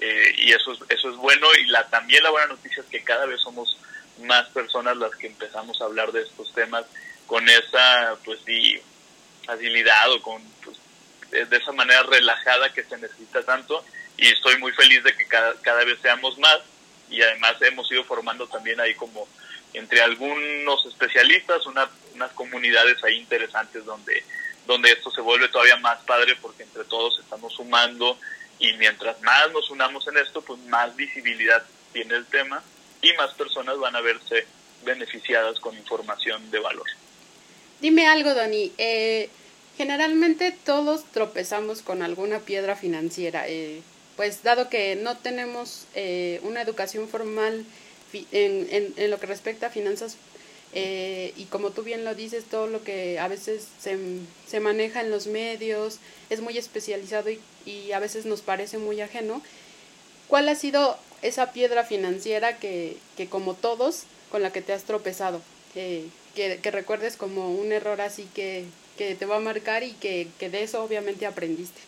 eh, 0.00 0.34
y 0.36 0.50
eso 0.50 0.72
es, 0.72 0.80
eso 0.88 1.10
es 1.10 1.16
bueno. 1.18 1.46
Y 1.60 1.66
la, 1.66 1.88
también 1.90 2.24
la 2.24 2.30
buena 2.30 2.48
noticia 2.48 2.82
es 2.82 2.88
que 2.88 3.04
cada 3.04 3.24
vez 3.26 3.40
somos 3.40 3.78
más 4.24 4.48
personas 4.48 4.96
las 4.96 5.14
que 5.14 5.28
empezamos 5.28 5.80
a 5.80 5.84
hablar 5.84 6.10
de 6.10 6.22
estos 6.22 6.52
temas 6.54 6.86
con 7.28 7.48
esa 7.48 8.18
pues 8.24 8.40
facilidad 9.46 10.10
o 10.10 10.20
con 10.20 10.42
pues, 10.64 10.76
de 11.30 11.56
esa 11.56 11.72
manera 11.72 12.02
relajada 12.04 12.72
que 12.72 12.84
se 12.84 12.96
necesita 12.98 13.42
tanto 13.42 13.84
y 14.16 14.28
estoy 14.28 14.58
muy 14.58 14.72
feliz 14.72 15.02
de 15.02 15.16
que 15.16 15.26
cada, 15.26 15.54
cada 15.60 15.84
vez 15.84 15.98
seamos 16.00 16.38
más 16.38 16.60
y 17.10 17.20
además 17.22 17.56
hemos 17.62 17.90
ido 17.90 18.04
formando 18.04 18.46
también 18.46 18.80
ahí 18.80 18.94
como 18.94 19.28
entre 19.72 20.00
algunos 20.02 20.86
especialistas 20.86 21.66
una, 21.66 21.88
unas 22.14 22.32
comunidades 22.32 23.02
ahí 23.04 23.16
interesantes 23.18 23.84
donde 23.84 24.24
donde 24.66 24.92
esto 24.92 25.10
se 25.10 25.20
vuelve 25.20 25.48
todavía 25.48 25.76
más 25.76 25.98
padre 26.04 26.36
porque 26.40 26.62
entre 26.62 26.84
todos 26.84 27.18
estamos 27.18 27.52
sumando 27.52 28.18
y 28.58 28.72
mientras 28.74 29.20
más 29.22 29.52
nos 29.52 29.70
unamos 29.70 30.06
en 30.08 30.16
esto 30.18 30.42
pues 30.42 30.60
más 30.60 30.94
visibilidad 30.96 31.62
tiene 31.92 32.14
el 32.14 32.26
tema 32.26 32.62
y 33.02 33.12
más 33.14 33.34
personas 33.34 33.78
van 33.78 33.94
a 33.96 34.00
verse 34.00 34.46
beneficiadas 34.84 35.58
con 35.60 35.76
información 35.76 36.50
de 36.50 36.58
valor. 36.58 36.86
Dime 37.80 38.06
algo, 38.06 38.34
Dani. 38.34 38.72
Eh, 38.78 39.28
generalmente 39.76 40.54
todos 40.64 41.04
tropezamos 41.12 41.82
con 41.82 42.02
alguna 42.02 42.40
piedra 42.40 42.76
financiera. 42.76 43.48
Eh, 43.48 43.82
pues 44.16 44.42
dado 44.42 44.68
que 44.68 44.96
no 44.96 45.16
tenemos 45.16 45.86
eh, 45.94 46.40
una 46.44 46.62
educación 46.62 47.08
formal 47.08 47.64
en, 48.12 48.94
en, 48.96 49.10
lo 49.10 49.18
que 49.18 49.26
respecta 49.26 49.66
a 49.66 49.70
finanzas 49.70 50.16
y 50.72 51.46
como 51.50 51.70
tú 51.70 51.82
bien 51.82 52.04
lo 52.04 52.16
dices, 52.16 52.44
todo 52.44 52.66
lo 52.66 52.82
que 52.82 53.20
a 53.20 53.28
veces 53.28 53.68
se, 53.80 53.96
se 54.46 54.58
maneja 54.58 55.00
en 55.00 55.10
los 55.10 55.28
medios 55.28 55.98
es 56.30 56.40
muy 56.40 56.58
especializado 56.58 57.30
y, 57.30 57.40
y, 57.64 57.92
a 57.92 58.00
veces 58.00 58.26
nos 58.26 58.40
parece 58.40 58.78
muy 58.78 59.00
ajeno. 59.00 59.40
¿Cuál 60.26 60.48
ha 60.48 60.56
sido 60.56 60.98
esa 61.22 61.52
piedra 61.52 61.84
financiera 61.84 62.58
que, 62.58 62.96
que 63.16 63.28
como 63.28 63.54
todos, 63.54 64.04
con 64.30 64.42
la 64.42 64.50
que 64.50 64.62
te 64.62 64.72
has 64.72 64.82
tropezado? 64.82 65.40
que, 65.74 66.70
recuerdes 66.70 67.16
como 67.16 67.50
un 67.50 67.72
error 67.72 68.00
así 68.00 68.28
que, 68.34 68.64
que 68.96 69.14
te 69.14 69.26
va 69.26 69.36
a 69.36 69.40
marcar 69.40 69.82
y 69.82 69.92
que, 69.94 70.28
que, 70.38 70.50
de 70.50 70.62
eso 70.62 70.82
obviamente 70.82 71.26
aprendiste? 71.26 71.80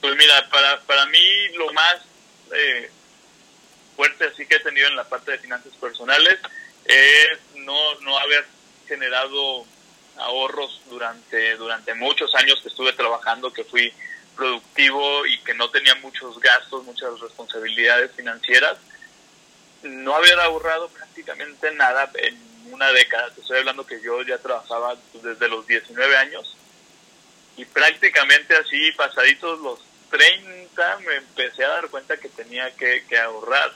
Pues 0.00 0.16
mira, 0.16 0.48
para, 0.50 0.80
para 0.82 1.06
mí 1.06 1.48
lo 1.54 1.72
más 1.72 1.96
eh, 2.54 2.90
fuerte 3.96 4.24
así 4.24 4.46
que 4.46 4.56
he 4.56 4.60
tenido 4.60 4.88
en 4.88 4.96
la 4.96 5.08
parte 5.08 5.32
de 5.32 5.38
finanzas 5.38 5.72
personales 5.76 6.38
es 6.84 7.38
no, 7.56 8.00
no 8.00 8.18
haber 8.18 8.44
generado 8.86 9.64
ahorros 10.16 10.82
durante, 10.90 11.56
durante 11.56 11.94
muchos 11.94 12.34
años 12.34 12.60
que 12.62 12.68
estuve 12.68 12.92
trabajando, 12.92 13.52
que 13.52 13.64
fui 13.64 13.92
productivo 14.36 15.26
y 15.26 15.38
que 15.38 15.54
no 15.54 15.70
tenía 15.70 15.94
muchos 15.96 16.38
gastos, 16.40 16.84
muchas 16.84 17.18
responsabilidades 17.20 18.12
financieras. 18.12 18.78
No 19.82 20.14
haber 20.14 20.38
ahorrado 20.40 20.88
prácticamente 20.88 21.72
nada 21.72 22.10
en 22.14 22.53
una 22.74 22.92
década. 22.92 23.30
Te 23.32 23.40
estoy 23.40 23.58
hablando 23.58 23.86
que 23.86 24.00
yo 24.00 24.22
ya 24.22 24.38
trabajaba 24.38 24.96
desde 25.14 25.48
los 25.48 25.66
19 25.66 26.16
años 26.16 26.56
y 27.56 27.64
prácticamente 27.64 28.56
así, 28.56 28.90
pasaditos 28.92 29.60
los 29.60 29.80
30, 30.10 30.98
me 31.06 31.16
empecé 31.16 31.64
a 31.64 31.68
dar 31.68 31.88
cuenta 31.88 32.16
que 32.16 32.28
tenía 32.28 32.74
que, 32.76 33.02
ahorrar 33.18 33.72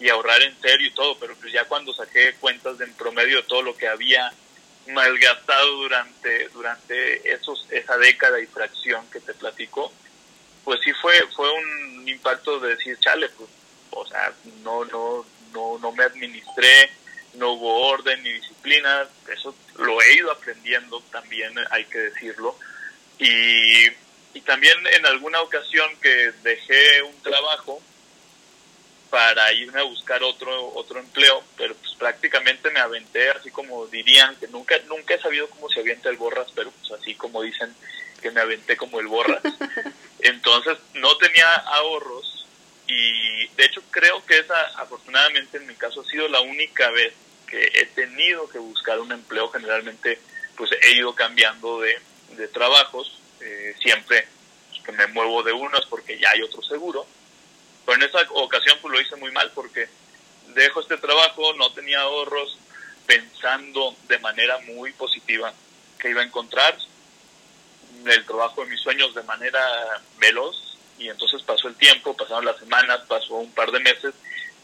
y 0.00 0.08
ahorrar 0.08 0.42
en 0.42 0.60
serio 0.60 0.88
y 0.88 0.94
todo, 0.94 1.18
pero 1.18 1.36
pues 1.36 1.52
ya 1.52 1.64
cuando 1.66 1.92
saqué 1.92 2.34
cuentas 2.40 2.78
de 2.78 2.84
en 2.84 2.94
promedio 2.94 3.36
de 3.36 3.42
todo 3.44 3.62
lo 3.62 3.76
que 3.76 3.88
había 3.88 4.32
malgastado 4.88 5.76
durante 5.76 6.48
durante 6.48 7.32
esos 7.32 7.66
esa 7.70 7.96
década 7.96 8.38
y 8.40 8.46
fracción 8.46 9.08
que 9.10 9.20
te 9.20 9.32
platico, 9.34 9.92
pues 10.64 10.80
sí 10.84 10.92
fue 11.00 11.14
fue 11.34 11.50
un 11.50 12.08
impacto 12.08 12.58
de 12.60 12.74
decir, 12.74 12.98
chale, 12.98 13.28
pues, 13.30 13.48
o 13.90 14.06
sea, 14.06 14.32
no 14.62 14.84
no 14.86 15.24
no 15.52 15.78
no 15.78 15.92
me 15.92 16.04
administré, 16.04 16.90
no 17.36 17.52
hubo 17.52 17.88
orden 17.88 18.22
ni 18.22 18.32
disciplina, 18.32 19.06
eso 19.32 19.54
lo 19.76 20.00
he 20.02 20.14
ido 20.14 20.30
aprendiendo 20.30 21.00
también, 21.10 21.54
hay 21.70 21.84
que 21.86 21.98
decirlo. 21.98 22.56
Y, 23.18 23.86
y 24.34 24.40
también 24.44 24.76
en 24.86 25.06
alguna 25.06 25.40
ocasión 25.40 25.88
que 26.00 26.32
dejé 26.42 27.02
un 27.02 27.22
trabajo 27.22 27.80
para 29.14 29.52
irme 29.52 29.78
a 29.78 29.84
buscar 29.84 30.24
otro 30.24 30.72
otro 30.74 30.98
empleo, 30.98 31.44
pero 31.56 31.76
pues 31.76 31.94
prácticamente 31.94 32.68
me 32.70 32.80
aventé 32.80 33.30
así 33.30 33.48
como 33.48 33.86
dirían 33.86 34.34
que 34.36 34.48
nunca 34.48 34.74
nunca 34.88 35.14
he 35.14 35.20
sabido 35.20 35.48
cómo 35.50 35.68
se 35.68 35.78
avienta 35.78 36.08
el 36.08 36.16
borras, 36.16 36.48
pero 36.52 36.72
pues 36.72 37.00
así 37.00 37.14
como 37.14 37.42
dicen 37.42 37.72
que 38.20 38.32
me 38.32 38.40
aventé 38.40 38.76
como 38.76 38.98
el 38.98 39.06
borras. 39.06 39.40
Entonces 40.18 40.78
no 40.94 41.16
tenía 41.18 41.46
ahorros 41.54 42.48
y 42.88 43.46
de 43.48 43.64
hecho 43.64 43.82
creo 43.90 44.26
que 44.26 44.38
esa 44.38 44.60
afortunadamente 44.78 45.58
en 45.58 45.68
mi 45.68 45.76
caso 45.76 46.00
ha 46.00 46.04
sido 46.10 46.26
la 46.26 46.40
única 46.40 46.90
vez 46.90 47.14
he 47.56 47.86
tenido 47.94 48.48
que 48.48 48.58
buscar 48.58 49.00
un 49.00 49.12
empleo, 49.12 49.50
generalmente 49.50 50.18
pues 50.56 50.70
he 50.82 50.92
ido 50.92 51.14
cambiando 51.14 51.80
de, 51.80 51.96
de 52.36 52.48
trabajos, 52.48 53.18
eh, 53.40 53.74
siempre 53.80 54.26
que 54.84 54.92
me 54.92 55.06
muevo 55.08 55.42
de 55.42 55.52
unos 55.52 55.86
porque 55.86 56.18
ya 56.18 56.30
hay 56.30 56.42
otro 56.42 56.62
seguro, 56.62 57.06
pero 57.84 57.96
en 57.96 58.08
esa 58.08 58.20
ocasión 58.32 58.78
pues 58.80 58.92
lo 58.92 59.00
hice 59.00 59.16
muy 59.16 59.32
mal 59.32 59.50
porque 59.54 59.88
dejo 60.54 60.80
este 60.80 60.96
trabajo, 60.98 61.54
no 61.54 61.72
tenía 61.72 62.00
ahorros, 62.00 62.58
pensando 63.06 63.94
de 64.08 64.18
manera 64.18 64.58
muy 64.60 64.92
positiva 64.92 65.52
que 65.98 66.10
iba 66.10 66.22
a 66.22 66.24
encontrar 66.24 66.76
el 68.04 68.26
trabajo 68.26 68.62
de 68.62 68.70
mis 68.70 68.80
sueños 68.80 69.14
de 69.14 69.22
manera 69.22 69.60
veloz. 70.18 70.78
Y 70.98 71.08
entonces 71.08 71.42
pasó 71.42 71.68
el 71.68 71.76
tiempo, 71.76 72.16
pasaron 72.16 72.44
las 72.44 72.58
semanas, 72.58 73.00
pasó 73.08 73.34
un 73.34 73.52
par 73.52 73.70
de 73.72 73.80
meses 73.80 74.14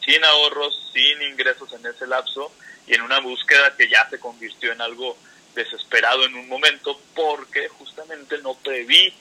sin 0.04 0.24
ahorros, 0.24 0.90
sin 0.92 1.22
ingresos 1.22 1.72
en 1.72 1.84
ese 1.86 2.06
lapso 2.06 2.52
y 2.86 2.94
en 2.94 3.02
una 3.02 3.20
búsqueda 3.20 3.76
que 3.76 3.88
ya 3.88 4.08
se 4.08 4.18
convirtió 4.18 4.72
en 4.72 4.80
algo 4.80 5.16
desesperado 5.54 6.24
en 6.24 6.34
un 6.34 6.48
momento 6.48 7.00
porque 7.14 7.68
justamente 7.68 8.38
no 8.38 8.54
preví 8.54 9.12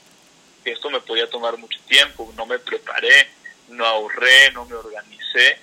que 0.63 0.71
esto 0.71 0.89
me 0.89 1.01
podía 1.01 1.29
tomar 1.29 1.57
mucho 1.57 1.79
tiempo, 1.87 2.31
no 2.35 2.45
me 2.45 2.59
preparé, 2.59 3.29
no 3.69 3.85
ahorré, 3.85 4.51
no 4.53 4.65
me 4.65 4.75
organicé 4.75 5.57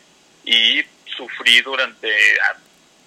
y 0.45 0.83
sufrí 1.17 1.61
durante, 1.61 2.11
ah, 2.41 2.57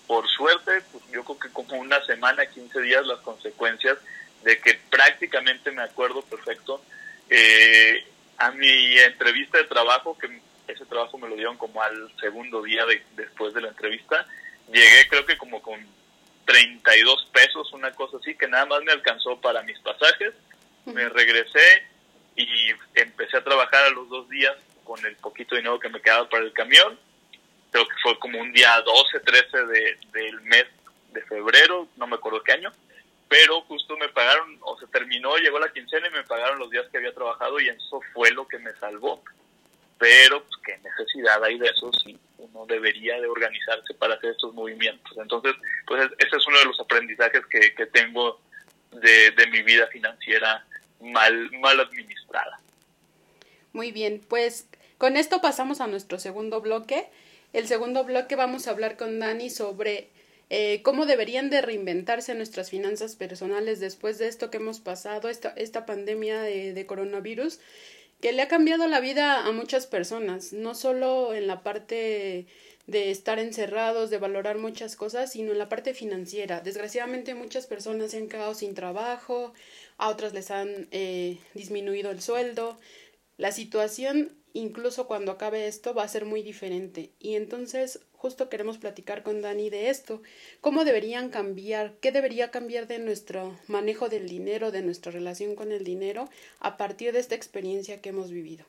por 0.08 0.28
suerte, 0.28 0.82
pues 0.92 1.04
yo 1.12 1.24
creo 1.24 1.40
que 1.40 1.50
como 1.50 1.76
una 1.78 2.04
semana, 2.06 2.46
15 2.46 2.82
días 2.82 3.06
las 3.06 3.20
consecuencias 3.20 3.98
de 4.44 4.60
que 4.60 4.80
prácticamente 4.90 5.72
me 5.72 5.84
acuerdo 5.84 6.22
perfecto 6.24 6.84
eh, 7.30 8.04
a 8.38 8.52
mi 8.52 8.98
entrevista 9.00 9.58
de 9.58 9.66
trabajo, 9.66 10.18
que 10.18 10.42
ese 10.68 10.86
trabajo 10.86 11.18
me 11.18 11.28
lo 11.28 11.36
dieron 11.36 11.58
como 11.58 11.82
al 11.82 12.12
segundo 12.20 12.62
día 12.64 12.86
de, 12.86 13.04
después 13.16 13.54
de 13.54 13.62
la 13.62 13.70
entrevista, 13.70 14.26
llegué 14.72 15.08
creo 15.10 15.26
que 15.26 15.38
como 15.38 15.62
con 15.62 15.80
32 16.46 17.30
pesos, 17.32 17.72
una 17.74 17.92
cosa 17.92 18.18
así, 18.18 18.36
que 18.36 18.48
nada 18.48 18.66
más 18.66 18.82
me 18.84 18.92
alcanzó 18.92 19.40
para 19.40 19.62
mis 19.64 19.80
pasajes. 19.80 20.34
Me 20.86 21.08
regresé 21.10 21.84
y 22.36 22.48
empecé 22.96 23.38
a 23.38 23.44
trabajar 23.44 23.84
a 23.86 23.90
los 23.92 24.10
dos 24.10 24.28
días 24.30 24.56
con 24.84 25.04
el 25.06 25.16
poquito 25.18 25.56
dinero 25.56 25.80
que 25.80 25.90
me 25.90 26.02
quedaba 26.02 26.28
para 26.28 26.44
el 26.44 26.54
camión. 26.54 27.00
Creo 27.72 27.88
que 27.88 27.96
fue 28.02 28.18
como 28.18 28.40
un 28.40 28.52
día 28.52 28.82
12, 28.82 29.20
13 29.20 29.66
de, 29.68 30.00
del 30.12 30.42
mes 30.42 30.66
de 31.12 31.22
febrero, 31.24 31.88
no 31.98 32.08
me 32.08 32.16
acuerdo 32.16 32.42
qué 32.42 32.54
año, 32.54 32.72
pero 33.28 33.62
justo 33.62 33.96
me 33.98 34.10
pagaron, 34.10 34.58
o 34.62 34.80
se 34.80 34.88
terminó, 34.88 35.38
llegó 35.38 35.60
la 35.60 35.72
quincena 35.72 36.08
y 36.08 36.12
me 36.12 36.24
pagaron 36.24 36.58
los 36.58 36.72
días 36.72 36.88
que 36.92 36.98
había 36.98 37.14
trabajado 37.14 37.60
y 37.60 37.70
eso 37.70 38.02
fue 38.14 38.32
lo 38.32 38.48
que 38.48 38.58
me 38.58 38.74
salvó. 38.80 39.24
Pero, 40.00 40.44
pues, 40.44 40.56
qué 40.66 40.78
necesidad 40.80 41.44
hay 41.44 41.60
de 41.60 41.68
eso 41.68 41.92
si 41.94 42.18
uno 42.38 42.66
debería 42.66 43.20
de 43.20 43.28
organizarse 43.28 43.94
para 43.94 44.16
hacer 44.16 44.32
estos 44.32 44.54
movimientos. 44.54 45.16
Entonces, 45.18 45.54
pues 45.86 46.10
ese 46.18 46.38
es 46.38 46.48
uno 46.48 46.58
de 46.58 46.66
los 46.66 46.80
aprendizajes 46.80 47.46
que, 47.48 47.76
que 47.76 47.86
tengo 47.88 48.40
de, 48.92 49.32
de 49.32 49.48
mi 49.48 49.62
vida 49.62 49.86
financiera 49.88 50.66
mal, 51.02 51.52
mal 51.60 51.80
administrada. 51.80 52.60
Muy 53.74 53.92
bien, 53.92 54.22
pues 54.28 54.68
con 54.98 55.18
esto 55.18 55.42
pasamos 55.42 55.82
a 55.82 55.88
nuestro 55.88 56.18
segundo 56.18 56.62
bloque. 56.62 57.08
El 57.54 57.68
segundo 57.68 58.04
bloque 58.04 58.36
vamos 58.36 58.68
a 58.68 58.72
hablar 58.72 58.96
con 58.96 59.20
Dani 59.20 59.50
sobre 59.50 60.10
eh, 60.50 60.82
cómo 60.82 61.06
deberían 61.06 61.50
de 61.50 61.62
reinventarse 61.62 62.34
nuestras 62.36 62.70
finanzas 62.70 63.16
personales 63.16 63.80
después 63.80 64.18
de 64.18 64.28
esto 64.28 64.50
que 64.50 64.58
hemos 64.58 64.80
pasado, 64.80 65.30
esta, 65.30 65.50
esta 65.50 65.86
pandemia 65.86 66.42
de, 66.42 66.74
de 66.74 66.86
coronavirus, 66.86 67.60
que 68.22 68.34
le 68.34 68.42
ha 68.42 68.48
cambiado 68.48 68.88
la 68.88 69.00
vida 69.00 69.46
a 69.46 69.52
muchas 69.52 69.88
personas, 69.88 70.54
no 70.54 70.76
solo 70.76 71.34
en 71.34 71.48
la 71.48 71.64
parte 71.64 72.48
de 72.88 73.12
estar 73.12 73.40
encerrados, 73.40 74.10
de 74.10 74.18
valorar 74.18 74.58
muchas 74.58 74.96
cosas, 74.96 75.32
sino 75.32 75.52
en 75.52 75.60
la 75.60 75.70
parte 75.70 75.94
financiera. 75.94 76.60
Desgraciadamente 76.60 77.36
muchas 77.36 77.68
personas 77.68 78.12
se 78.12 78.18
han 78.18 78.28
quedado 78.28 78.56
sin 78.56 78.74
trabajo, 78.74 79.54
a 79.98 80.10
otras 80.10 80.34
les 80.34 80.50
han 80.52 80.88
eh, 80.92 81.38
disminuido 81.54 82.10
el 82.12 82.22
sueldo. 82.22 82.78
La 83.38 83.52
situación, 83.52 84.32
incluso 84.54 85.08
cuando 85.08 85.32
acabe 85.32 85.68
esto, 85.68 85.94
va 85.94 86.04
a 86.04 86.08
ser 86.08 86.26
muy 86.26 86.42
diferente. 86.44 87.12
Y 87.20 87.36
entonces, 87.36 88.00
justo 88.14 88.50
queremos 88.50 88.78
platicar 88.78 89.24
con 89.24 89.42
Dani 89.42 89.70
de 89.70 89.90
esto. 89.90 90.22
¿Cómo 90.62 90.86
deberían 90.86 91.30
cambiar? 91.30 91.94
¿Qué 92.02 92.12
debería 92.12 92.52
cambiar 92.52 92.88
de 92.88 93.00
nuestro 93.00 93.58
manejo 93.68 94.10
del 94.10 94.28
dinero, 94.28 94.72
de 94.72 94.82
nuestra 94.82 95.12
relación 95.12 95.56
con 95.56 95.72
el 95.72 95.84
dinero, 95.84 96.30
a 96.60 96.78
partir 96.78 97.14
de 97.14 97.20
esta 97.20 97.36
experiencia 97.36 98.02
que 98.02 98.10
hemos 98.10 98.32
vivido? 98.32 98.66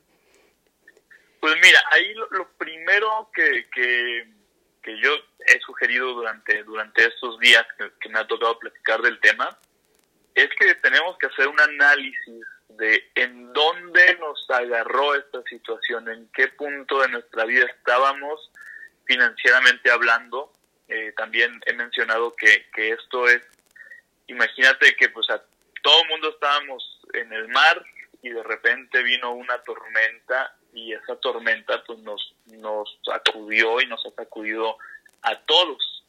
Pues 1.39 1.55
mira, 1.55 1.81
ahí 1.91 2.13
lo, 2.13 2.49
primero 2.57 3.29
que, 3.33 3.67
que, 3.73 5.01
yo 5.01 5.11
he 5.47 5.59
sugerido 5.61 6.13
durante, 6.13 6.63
durante 6.63 7.07
estos 7.07 7.39
días 7.39 7.65
que 7.99 8.09
me 8.09 8.19
ha 8.19 8.27
tocado 8.27 8.59
platicar 8.59 9.01
del 9.01 9.19
tema 9.19 9.57
es 10.35 10.49
que 10.57 10.75
tenemos 10.75 11.17
que 11.17 11.27
hacer 11.27 11.47
un 11.47 11.59
análisis 11.59 12.45
de 12.77 13.09
en 13.15 13.53
dónde 13.53 14.17
nos 14.19 14.49
agarró 14.49 15.15
esta 15.15 15.41
situación, 15.43 16.09
en 16.09 16.29
qué 16.33 16.47
punto 16.49 17.01
de 17.01 17.09
nuestra 17.09 17.45
vida 17.45 17.65
estábamos 17.65 18.51
financieramente 19.05 19.91
hablando. 19.91 20.51
Eh, 20.87 21.13
también 21.15 21.61
he 21.65 21.73
mencionado 21.73 22.35
que, 22.35 22.67
que 22.73 22.91
esto 22.91 23.27
es, 23.27 23.41
imagínate 24.27 24.95
que 24.95 25.09
pues 25.09 25.29
a 25.29 25.41
todo 25.81 26.01
el 26.03 26.09
mundo 26.09 26.29
estábamos 26.29 26.99
en 27.13 27.31
el 27.33 27.47
mar 27.47 27.83
y 28.21 28.29
de 28.29 28.43
repente 28.43 29.01
vino 29.03 29.31
una 29.33 29.57
tormenta 29.59 30.55
y 30.73 30.93
esa 30.93 31.15
tormenta 31.17 31.83
pues 31.83 31.99
nos, 31.99 32.33
nos 32.45 32.99
sacudió 33.03 33.81
y 33.81 33.87
nos 33.87 34.05
ha 34.05 34.11
sacudido 34.11 34.77
a 35.23 35.35
todos. 35.41 36.03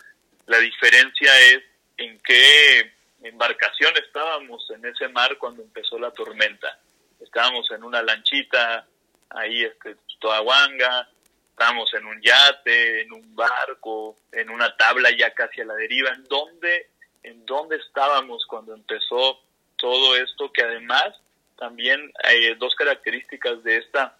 La 0.46 0.58
diferencia 0.58 1.40
es 1.40 1.62
en 1.96 2.18
qué 2.20 2.92
embarcación 3.28 3.92
estábamos 3.96 4.68
en 4.70 4.84
ese 4.86 5.08
mar 5.08 5.36
cuando 5.38 5.62
empezó 5.62 5.98
la 5.98 6.10
tormenta. 6.10 6.78
Estábamos 7.20 7.70
en 7.70 7.84
una 7.84 8.02
lanchita, 8.02 8.86
ahí 9.30 9.64
este, 9.64 9.96
guanga, 10.42 11.08
estábamos 11.50 11.92
en 11.94 12.06
un 12.06 12.20
yate, 12.20 13.02
en 13.02 13.12
un 13.12 13.34
barco, 13.34 14.16
en 14.32 14.50
una 14.50 14.76
tabla 14.76 15.10
ya 15.16 15.32
casi 15.34 15.60
a 15.60 15.64
la 15.64 15.74
deriva. 15.74 16.10
¿En 16.10 16.24
dónde, 16.24 16.90
en 17.22 17.44
dónde 17.46 17.76
estábamos 17.76 18.44
cuando 18.46 18.74
empezó 18.74 19.40
todo 19.76 20.16
esto? 20.16 20.52
Que 20.52 20.62
además 20.62 21.20
también 21.56 22.12
hay 22.24 22.54
dos 22.54 22.74
características 22.74 23.62
de 23.62 23.78
esta 23.78 24.16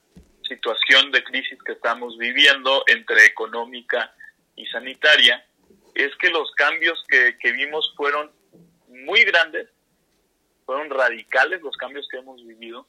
situación 0.49 1.11
de 1.11 1.25
crisis 1.25 1.59
que 1.63 1.73
estamos 1.73 2.19
viviendo 2.19 2.85
entre 2.87 3.25
económica 3.25 4.15
y 4.55 4.67
sanitaria, 4.67 5.45
es 5.95 6.15
que 6.17 6.31
los 6.31 6.51
cambios 6.53 7.03
que 7.09 7.53
vimos 7.53 7.93
fueron 7.97 8.31
muy 9.05 9.25
grandes, 9.25 9.69
fueron 10.65 10.91
radicales 10.91 11.61
los 11.63 11.77
cambios 11.77 12.07
que 12.11 12.19
hemos 12.19 12.45
vivido 12.47 12.87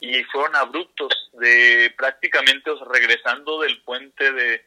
y 0.00 0.22
fueron 0.24 0.54
abruptos 0.56 1.30
de 1.34 1.92
prácticamente 1.96 2.70
regresando 2.90 3.60
del 3.60 3.80
puente 3.82 4.32
de 4.32 4.64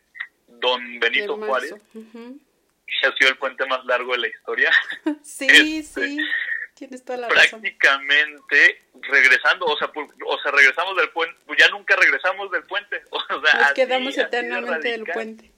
Don 0.47 0.99
Benito 0.99 1.37
Juárez, 1.37 1.75
que 1.93 3.07
ha 3.07 3.15
sido 3.17 3.29
el 3.29 3.37
puente 3.37 3.65
más 3.65 3.85
largo 3.85 4.13
de 4.13 4.19
la 4.19 4.27
historia. 4.27 4.71
sí, 5.23 5.77
este, 5.77 6.07
sí, 6.07 6.17
tienes 6.73 7.03
toda 7.03 7.19
la 7.19 7.27
Prácticamente 7.27 8.81
regresando, 9.01 9.65
o 9.65 9.77
sea, 9.77 9.91
o 9.93 10.39
sea, 10.39 10.51
regresamos 10.51 10.95
del 10.97 11.09
puente, 11.09 11.37
ya 11.57 11.69
nunca 11.69 11.95
regresamos 11.95 12.51
del 12.51 12.63
puente. 12.63 13.03
O 13.11 13.41
sea, 13.41 13.61
Nos 13.61 13.73
quedamos 13.73 14.17
eternamente 14.17 14.89
del 14.89 15.03
puente. 15.03 15.51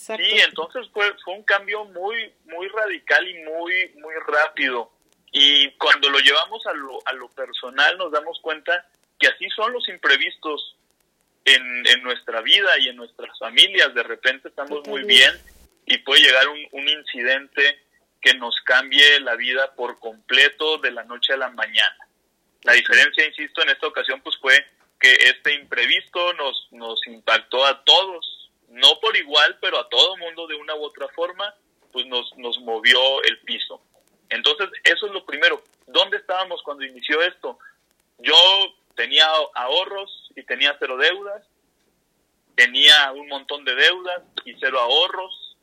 Sí, 0.00 0.40
entonces 0.46 0.88
fue, 0.94 1.12
fue 1.22 1.34
un 1.34 1.42
cambio 1.42 1.84
muy, 1.84 2.32
muy 2.46 2.68
radical 2.68 3.28
y 3.28 3.34
muy, 3.44 3.92
muy 3.96 4.14
rápido. 4.26 4.90
Y 5.30 5.70
cuando 5.72 6.08
lo 6.08 6.18
llevamos 6.20 6.66
a 6.66 6.72
lo, 6.72 6.98
a 7.04 7.12
lo 7.12 7.28
personal 7.28 7.98
nos 7.98 8.10
damos 8.10 8.40
cuenta 8.40 8.88
que 9.18 9.28
así 9.28 9.46
son 9.50 9.74
los 9.74 9.86
imprevistos 9.90 10.74
en, 11.44 11.86
en 11.86 12.02
nuestra 12.02 12.40
vida 12.40 12.78
y 12.78 12.88
en 12.88 12.96
nuestras 12.96 13.38
familias. 13.38 13.92
De 13.92 14.02
repente 14.02 14.48
estamos 14.48 14.86
muy 14.88 15.04
bien 15.04 15.32
y 15.84 15.98
puede 15.98 16.22
llegar 16.22 16.48
un, 16.48 16.66
un 16.72 16.88
incidente 16.88 17.84
que 18.22 18.32
nos 18.34 18.56
cambie 18.62 19.20
la 19.20 19.36
vida 19.36 19.74
por 19.74 19.98
completo 19.98 20.78
de 20.78 20.92
la 20.92 21.04
noche 21.04 21.34
a 21.34 21.36
la 21.36 21.50
mañana. 21.50 22.08
La 22.62 22.72
diferencia, 22.72 23.26
insisto, 23.26 23.62
en 23.62 23.68
esta 23.68 23.86
ocasión 23.86 24.22
pues 24.22 24.36
fue 24.38 24.66
que 24.98 25.12
este 25.12 25.54
imprevisto 25.54 26.32
nos, 26.34 26.68
nos 26.70 27.06
impactó 27.06 27.66
a 27.66 27.84
todos 27.84 28.39
no 28.70 29.00
por 29.00 29.16
igual, 29.16 29.58
pero 29.60 29.78
a 29.78 29.88
todo 29.88 30.16
mundo 30.16 30.46
de 30.46 30.54
una 30.54 30.74
u 30.74 30.84
otra 30.84 31.08
forma, 31.08 31.54
pues 31.92 32.06
nos, 32.06 32.36
nos 32.38 32.58
movió 32.60 33.22
el 33.24 33.40
piso. 33.40 33.82
Entonces, 34.28 34.70
eso 34.84 35.06
es 35.06 35.12
lo 35.12 35.26
primero. 35.26 35.62
¿Dónde 35.86 36.18
estábamos 36.18 36.62
cuando 36.62 36.84
inició 36.84 37.20
esto? 37.22 37.58
Yo 38.18 38.34
tenía 38.94 39.26
ahorros 39.54 40.30
y 40.36 40.42
tenía 40.44 40.76
cero 40.78 40.96
deudas, 40.96 41.42
tenía 42.54 43.12
un 43.12 43.28
montón 43.28 43.64
de 43.64 43.74
deudas 43.74 44.22
y 44.44 44.54
cero 44.60 44.78
ahorros. 44.78 45.56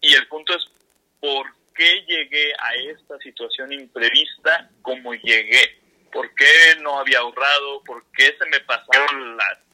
Y 0.00 0.14
el 0.14 0.28
punto 0.28 0.54
es, 0.54 0.64
¿por 1.20 1.46
qué 1.74 2.04
llegué 2.06 2.52
a 2.58 2.74
esta 2.92 3.18
situación 3.18 3.72
imprevista 3.72 4.70
como 4.82 5.14
llegué? 5.14 5.80
¿Por 6.12 6.34
qué 6.34 6.76
no 6.80 6.98
había 6.98 7.20
ahorrado? 7.20 7.82
¿Por 7.84 8.04
qué 8.12 8.36
se 8.38 8.46
me 8.50 8.60
pasaron 8.60 9.36
las 9.36 9.67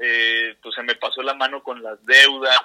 eh, 0.00 0.56
pues 0.62 0.74
se 0.74 0.82
me 0.82 0.94
pasó 0.94 1.22
la 1.22 1.34
mano 1.34 1.62
con 1.62 1.82
las 1.82 2.04
deudas. 2.04 2.58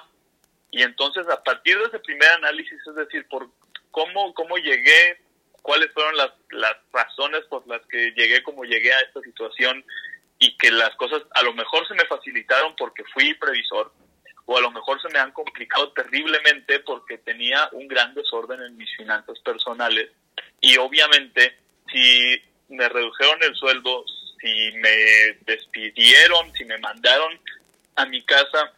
Y 0.70 0.82
entonces 0.82 1.28
a 1.28 1.42
partir 1.42 1.78
de 1.78 1.84
ese 1.84 1.98
primer 2.00 2.28
análisis, 2.30 2.78
es 2.86 2.94
decir, 2.94 3.26
por 3.28 3.48
cómo, 3.90 4.34
cómo 4.34 4.56
llegué, 4.56 5.20
cuáles 5.62 5.92
fueron 5.92 6.16
las, 6.16 6.32
las 6.50 6.76
razones 6.92 7.42
por 7.48 7.66
las 7.66 7.80
que 7.86 8.12
llegué 8.12 8.42
como 8.42 8.64
llegué 8.64 8.92
a 8.92 9.00
esta 9.00 9.20
situación 9.20 9.84
y 10.38 10.56
que 10.58 10.70
las 10.70 10.94
cosas 10.96 11.22
a 11.34 11.42
lo 11.42 11.54
mejor 11.54 11.86
se 11.88 11.94
me 11.94 12.04
facilitaron 12.04 12.76
porque 12.76 13.04
fui 13.12 13.34
previsor 13.34 13.92
o 14.44 14.56
a 14.56 14.60
lo 14.60 14.70
mejor 14.70 15.00
se 15.02 15.08
me 15.08 15.18
han 15.18 15.32
complicado 15.32 15.92
terriblemente 15.92 16.80
porque 16.80 17.18
tenía 17.18 17.68
un 17.72 17.88
gran 17.88 18.14
desorden 18.14 18.62
en 18.62 18.76
mis 18.76 18.94
finanzas 18.96 19.38
personales 19.40 20.10
y 20.60 20.76
obviamente 20.76 21.58
si 21.90 22.40
me 22.68 22.88
redujeron 22.88 23.42
el 23.42 23.54
sueldo, 23.54 24.04
si 24.40 24.72
me 24.78 25.38
despidieron, 25.42 26.52
si 26.54 26.64
me 26.64 26.78
mandaron 26.78 27.40
a 27.96 28.06
mi 28.06 28.22
casa 28.24 28.72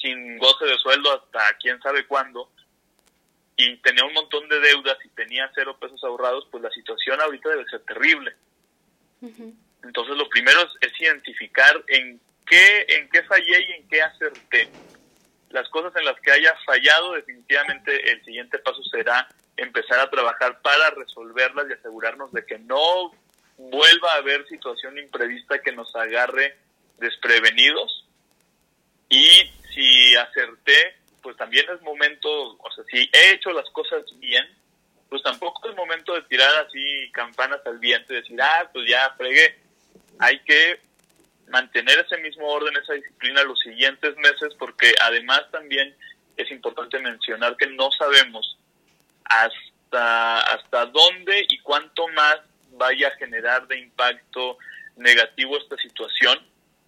sin 0.00 0.38
goce 0.38 0.66
de 0.66 0.78
sueldo 0.78 1.12
hasta 1.12 1.56
quién 1.58 1.80
sabe 1.80 2.06
cuándo, 2.06 2.50
y 3.56 3.76
tenía 3.78 4.04
un 4.04 4.12
montón 4.12 4.48
de 4.48 4.60
deudas 4.60 4.98
y 5.04 5.08
tenía 5.10 5.50
cero 5.54 5.78
pesos 5.80 6.02
ahorrados, 6.04 6.46
pues 6.50 6.62
la 6.62 6.70
situación 6.70 7.20
ahorita 7.20 7.48
debe 7.48 7.64
ser 7.70 7.80
terrible. 7.80 8.34
Entonces 9.82 10.16
lo 10.16 10.28
primero 10.28 10.60
es, 10.60 10.92
es, 10.92 11.00
identificar 11.00 11.82
en 11.88 12.20
qué, 12.46 12.86
en 12.88 13.08
qué 13.08 13.22
fallé 13.22 13.62
y 13.62 13.72
en 13.72 13.88
qué 13.88 14.02
acerté. 14.02 14.68
Las 15.50 15.68
cosas 15.70 15.96
en 15.96 16.04
las 16.04 16.20
que 16.20 16.32
haya 16.32 16.54
fallado, 16.66 17.14
definitivamente 17.14 18.12
el 18.12 18.22
siguiente 18.24 18.58
paso 18.58 18.82
será 18.84 19.26
empezar 19.56 20.00
a 20.00 20.10
trabajar 20.10 20.60
para 20.60 20.90
resolverlas 20.90 21.66
y 21.70 21.72
asegurarnos 21.72 22.30
de 22.32 22.44
que 22.44 22.58
no 22.58 23.10
vuelva 23.58 24.12
a 24.12 24.18
haber 24.18 24.46
situación 24.48 24.98
imprevista 24.98 25.60
que 25.60 25.72
nos 25.72 25.94
agarre 25.96 26.56
desprevenidos 26.98 28.06
y 29.08 29.50
si 29.74 30.16
acerté, 30.16 30.96
pues 31.22 31.36
también 31.36 31.66
es 31.70 31.80
momento, 31.82 32.28
o 32.58 32.70
sea, 32.74 32.84
si 32.90 33.08
he 33.12 33.32
hecho 33.32 33.52
las 33.52 33.68
cosas 33.70 34.02
bien, 34.18 34.46
pues 35.08 35.22
tampoco 35.22 35.68
es 35.68 35.76
momento 35.76 36.14
de 36.14 36.22
tirar 36.22 36.66
así 36.66 37.10
campanas 37.12 37.60
al 37.64 37.78
viento 37.78 38.12
y 38.12 38.16
decir, 38.16 38.40
ah, 38.42 38.68
pues 38.72 38.88
ya 38.88 39.14
fregué. 39.16 39.58
Hay 40.18 40.40
que 40.40 40.80
mantener 41.48 41.98
ese 42.00 42.18
mismo 42.18 42.48
orden, 42.48 42.76
esa 42.76 42.94
disciplina 42.94 43.44
los 43.44 43.58
siguientes 43.60 44.16
meses, 44.16 44.54
porque 44.58 44.92
además 45.02 45.42
también 45.52 45.94
es 46.36 46.50
importante 46.50 46.98
mencionar 46.98 47.56
que 47.56 47.66
no 47.68 47.90
sabemos 47.92 48.58
hasta, 49.24 50.40
hasta 50.40 50.86
dónde 50.86 51.46
y 51.48 51.58
cuánto 51.60 52.08
más 52.08 52.40
vaya 52.76 53.08
a 53.08 53.16
generar 53.16 53.66
de 53.66 53.78
impacto 53.78 54.58
negativo 54.96 55.58
esta 55.58 55.76
situación. 55.76 56.38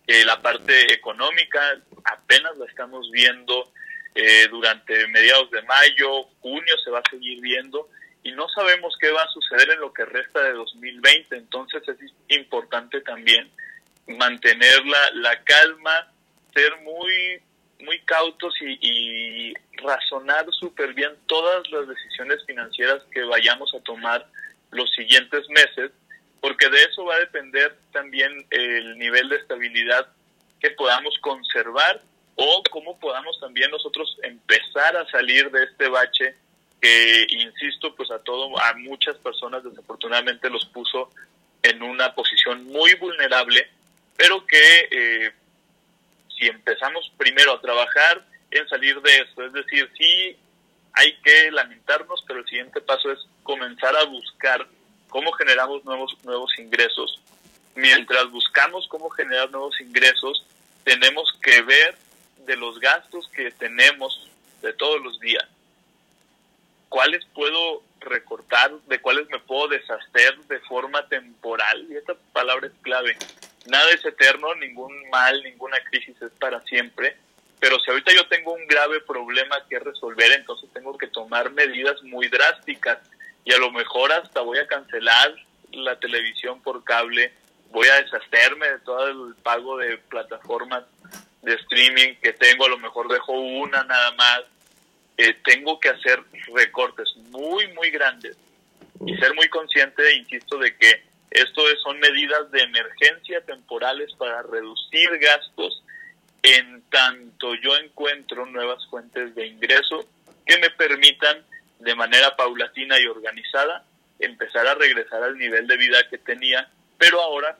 Eh, 0.06 0.24
la 0.24 0.40
parte 0.40 0.92
económica 0.92 1.60
apenas 2.04 2.56
la 2.56 2.66
estamos 2.66 3.10
viendo 3.10 3.72
eh, 4.14 4.48
durante 4.50 5.06
mediados 5.08 5.50
de 5.50 5.62
mayo, 5.62 6.24
junio 6.40 6.74
se 6.82 6.90
va 6.90 7.00
a 7.00 7.10
seguir 7.10 7.40
viendo 7.40 7.88
y 8.22 8.32
no 8.32 8.48
sabemos 8.48 8.96
qué 9.00 9.10
va 9.10 9.22
a 9.22 9.28
suceder 9.28 9.70
en 9.70 9.80
lo 9.80 9.92
que 9.92 10.04
resta 10.04 10.42
de 10.42 10.52
2020. 10.52 11.36
Entonces 11.36 11.82
es 11.88 12.12
importante 12.28 13.00
también 13.02 13.50
mantener 14.06 14.84
la, 14.86 15.10
la 15.14 15.44
calma, 15.44 16.10
ser 16.54 16.74
muy, 16.80 17.40
muy 17.80 18.00
cautos 18.00 18.54
y, 18.60 18.78
y 18.80 19.54
razonar 19.76 20.46
súper 20.52 20.94
bien 20.94 21.12
todas 21.26 21.70
las 21.70 21.86
decisiones 21.86 22.44
financieras 22.46 23.02
que 23.12 23.22
vayamos 23.22 23.72
a 23.74 23.80
tomar 23.80 24.26
los 24.70 24.90
siguientes 24.92 25.48
meses, 25.48 25.90
porque 26.40 26.68
de 26.68 26.82
eso 26.84 27.04
va 27.04 27.16
a 27.16 27.20
depender 27.20 27.76
también 27.92 28.46
el 28.50 28.98
nivel 28.98 29.28
de 29.28 29.36
estabilidad 29.36 30.06
que 30.60 30.70
podamos 30.70 31.16
conservar 31.20 32.00
o 32.36 32.62
cómo 32.70 32.98
podamos 32.98 33.38
también 33.40 33.70
nosotros 33.70 34.16
empezar 34.22 34.96
a 34.96 35.08
salir 35.10 35.50
de 35.50 35.64
este 35.64 35.88
bache 35.88 36.36
que, 36.80 37.26
insisto, 37.30 37.94
pues 37.96 38.10
a 38.10 38.20
todo, 38.20 38.56
a 38.60 38.74
muchas 38.74 39.16
personas 39.16 39.64
desafortunadamente 39.64 40.48
los 40.48 40.64
puso 40.66 41.10
en 41.62 41.82
una 41.82 42.14
posición 42.14 42.64
muy 42.66 42.94
vulnerable, 42.94 43.68
pero 44.16 44.46
que 44.46 44.88
eh, 44.90 45.32
si 46.38 46.46
empezamos 46.46 47.10
primero 47.16 47.54
a 47.54 47.60
trabajar 47.60 48.24
en 48.50 48.68
salir 48.68 49.00
de 49.00 49.16
esto, 49.18 49.44
es 49.44 49.52
decir, 49.52 49.90
sí 49.98 50.36
hay 50.98 51.16
que 51.22 51.52
lamentarnos, 51.52 52.24
pero 52.26 52.40
el 52.40 52.46
siguiente 52.46 52.80
paso 52.80 53.12
es 53.12 53.20
comenzar 53.44 53.96
a 53.96 54.04
buscar 54.06 54.66
cómo 55.08 55.30
generamos 55.30 55.84
nuevos, 55.84 56.16
nuevos 56.24 56.58
ingresos. 56.58 57.22
Mientras 57.76 58.28
buscamos 58.32 58.88
cómo 58.88 59.08
generar 59.10 59.48
nuevos 59.52 59.80
ingresos, 59.80 60.44
tenemos 60.82 61.32
que 61.40 61.62
ver 61.62 61.96
de 62.46 62.56
los 62.56 62.80
gastos 62.80 63.28
que 63.28 63.52
tenemos 63.52 64.28
de 64.60 64.72
todos 64.72 65.00
los 65.00 65.20
días, 65.20 65.46
cuáles 66.88 67.24
puedo 67.26 67.84
recortar, 68.00 68.72
de 68.88 69.00
cuáles 69.00 69.30
me 69.30 69.38
puedo 69.38 69.68
deshacer 69.68 70.36
de 70.48 70.58
forma 70.60 71.06
temporal. 71.06 71.86
Y 71.88 71.96
esta 71.96 72.14
palabra 72.32 72.66
es 72.66 72.72
clave. 72.82 73.16
Nada 73.66 73.88
es 73.92 74.04
eterno, 74.04 74.52
ningún 74.56 75.08
mal, 75.10 75.44
ninguna 75.44 75.78
crisis 75.84 76.20
es 76.20 76.32
para 76.40 76.60
siempre. 76.62 77.16
Pero 77.60 77.78
si 77.80 77.90
ahorita 77.90 78.12
yo 78.14 78.26
tengo 78.28 78.52
un 78.52 78.66
grave 78.66 79.00
problema 79.00 79.56
que 79.68 79.78
resolver, 79.78 80.32
entonces 80.32 80.70
tengo 80.72 80.96
que 80.96 81.08
tomar 81.08 81.50
medidas 81.50 82.00
muy 82.04 82.28
drásticas 82.28 82.98
y 83.44 83.52
a 83.52 83.58
lo 83.58 83.70
mejor 83.72 84.12
hasta 84.12 84.40
voy 84.40 84.58
a 84.58 84.66
cancelar 84.66 85.34
la 85.72 85.98
televisión 85.98 86.62
por 86.62 86.84
cable, 86.84 87.32
voy 87.70 87.88
a 87.88 88.02
deshacerme 88.02 88.68
de 88.68 88.78
todo 88.80 89.08
el 89.08 89.34
pago 89.36 89.76
de 89.78 89.98
plataformas 89.98 90.84
de 91.42 91.54
streaming 91.54 92.14
que 92.22 92.32
tengo, 92.32 92.66
a 92.66 92.70
lo 92.70 92.78
mejor 92.78 93.08
dejo 93.08 93.32
una 93.32 93.82
nada 93.84 94.12
más, 94.12 94.42
eh, 95.16 95.34
tengo 95.44 95.80
que 95.80 95.88
hacer 95.88 96.22
recortes 96.54 97.16
muy, 97.30 97.66
muy 97.68 97.90
grandes 97.90 98.36
y 99.04 99.16
ser 99.16 99.34
muy 99.34 99.48
consciente, 99.48 100.16
insisto, 100.16 100.58
de 100.58 100.76
que 100.76 101.02
esto 101.30 101.62
son 101.82 101.98
medidas 101.98 102.50
de 102.50 102.62
emergencia 102.62 103.40
temporales 103.42 104.12
para 104.14 104.42
reducir 104.42 105.08
gastos 105.18 105.82
en 106.42 106.82
tanto 106.90 107.54
yo 107.54 107.76
encuentro 107.76 108.46
nuevas 108.46 108.86
fuentes 108.88 109.34
de 109.34 109.46
ingreso 109.46 110.06
que 110.46 110.58
me 110.58 110.70
permitan 110.70 111.44
de 111.78 111.94
manera 111.94 112.36
paulatina 112.36 112.98
y 112.98 113.06
organizada 113.06 113.84
empezar 114.18 114.66
a 114.66 114.74
regresar 114.74 115.22
al 115.22 115.36
nivel 115.36 115.66
de 115.66 115.76
vida 115.76 116.08
que 116.10 116.18
tenía, 116.18 116.68
pero 116.96 117.20
ahora 117.20 117.56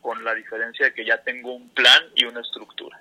con 0.00 0.22
la 0.24 0.34
diferencia 0.34 0.86
de 0.86 0.94
que 0.94 1.04
ya 1.04 1.22
tengo 1.22 1.54
un 1.54 1.68
plan 1.70 2.02
y 2.14 2.24
una 2.24 2.40
estructura. 2.40 3.00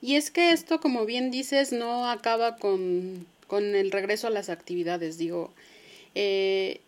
Y 0.00 0.16
es 0.16 0.30
que 0.30 0.52
esto, 0.52 0.80
como 0.80 1.04
bien 1.04 1.30
dices, 1.30 1.72
no 1.72 2.08
acaba 2.08 2.56
con, 2.56 3.26
con 3.46 3.74
el 3.74 3.90
regreso 3.90 4.26
a 4.26 4.30
las 4.30 4.48
actividades. 4.48 5.18
Digo, 5.18 5.52
eh, 6.14 6.80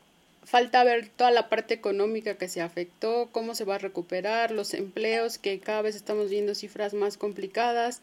falta 0.48 0.82
ver 0.82 1.08
toda 1.08 1.30
la 1.30 1.50
parte 1.50 1.74
económica 1.74 2.38
que 2.38 2.48
se 2.48 2.62
afectó, 2.62 3.28
cómo 3.32 3.54
se 3.54 3.64
va 3.64 3.74
a 3.74 3.78
recuperar, 3.78 4.50
los 4.50 4.72
empleos, 4.72 5.37
que 5.37 5.61
cada 5.61 5.82
vez 5.82 5.94
estamos 5.94 6.30
viendo 6.30 6.54
cifras 6.54 6.94
más 6.94 7.18
complicadas, 7.18 8.00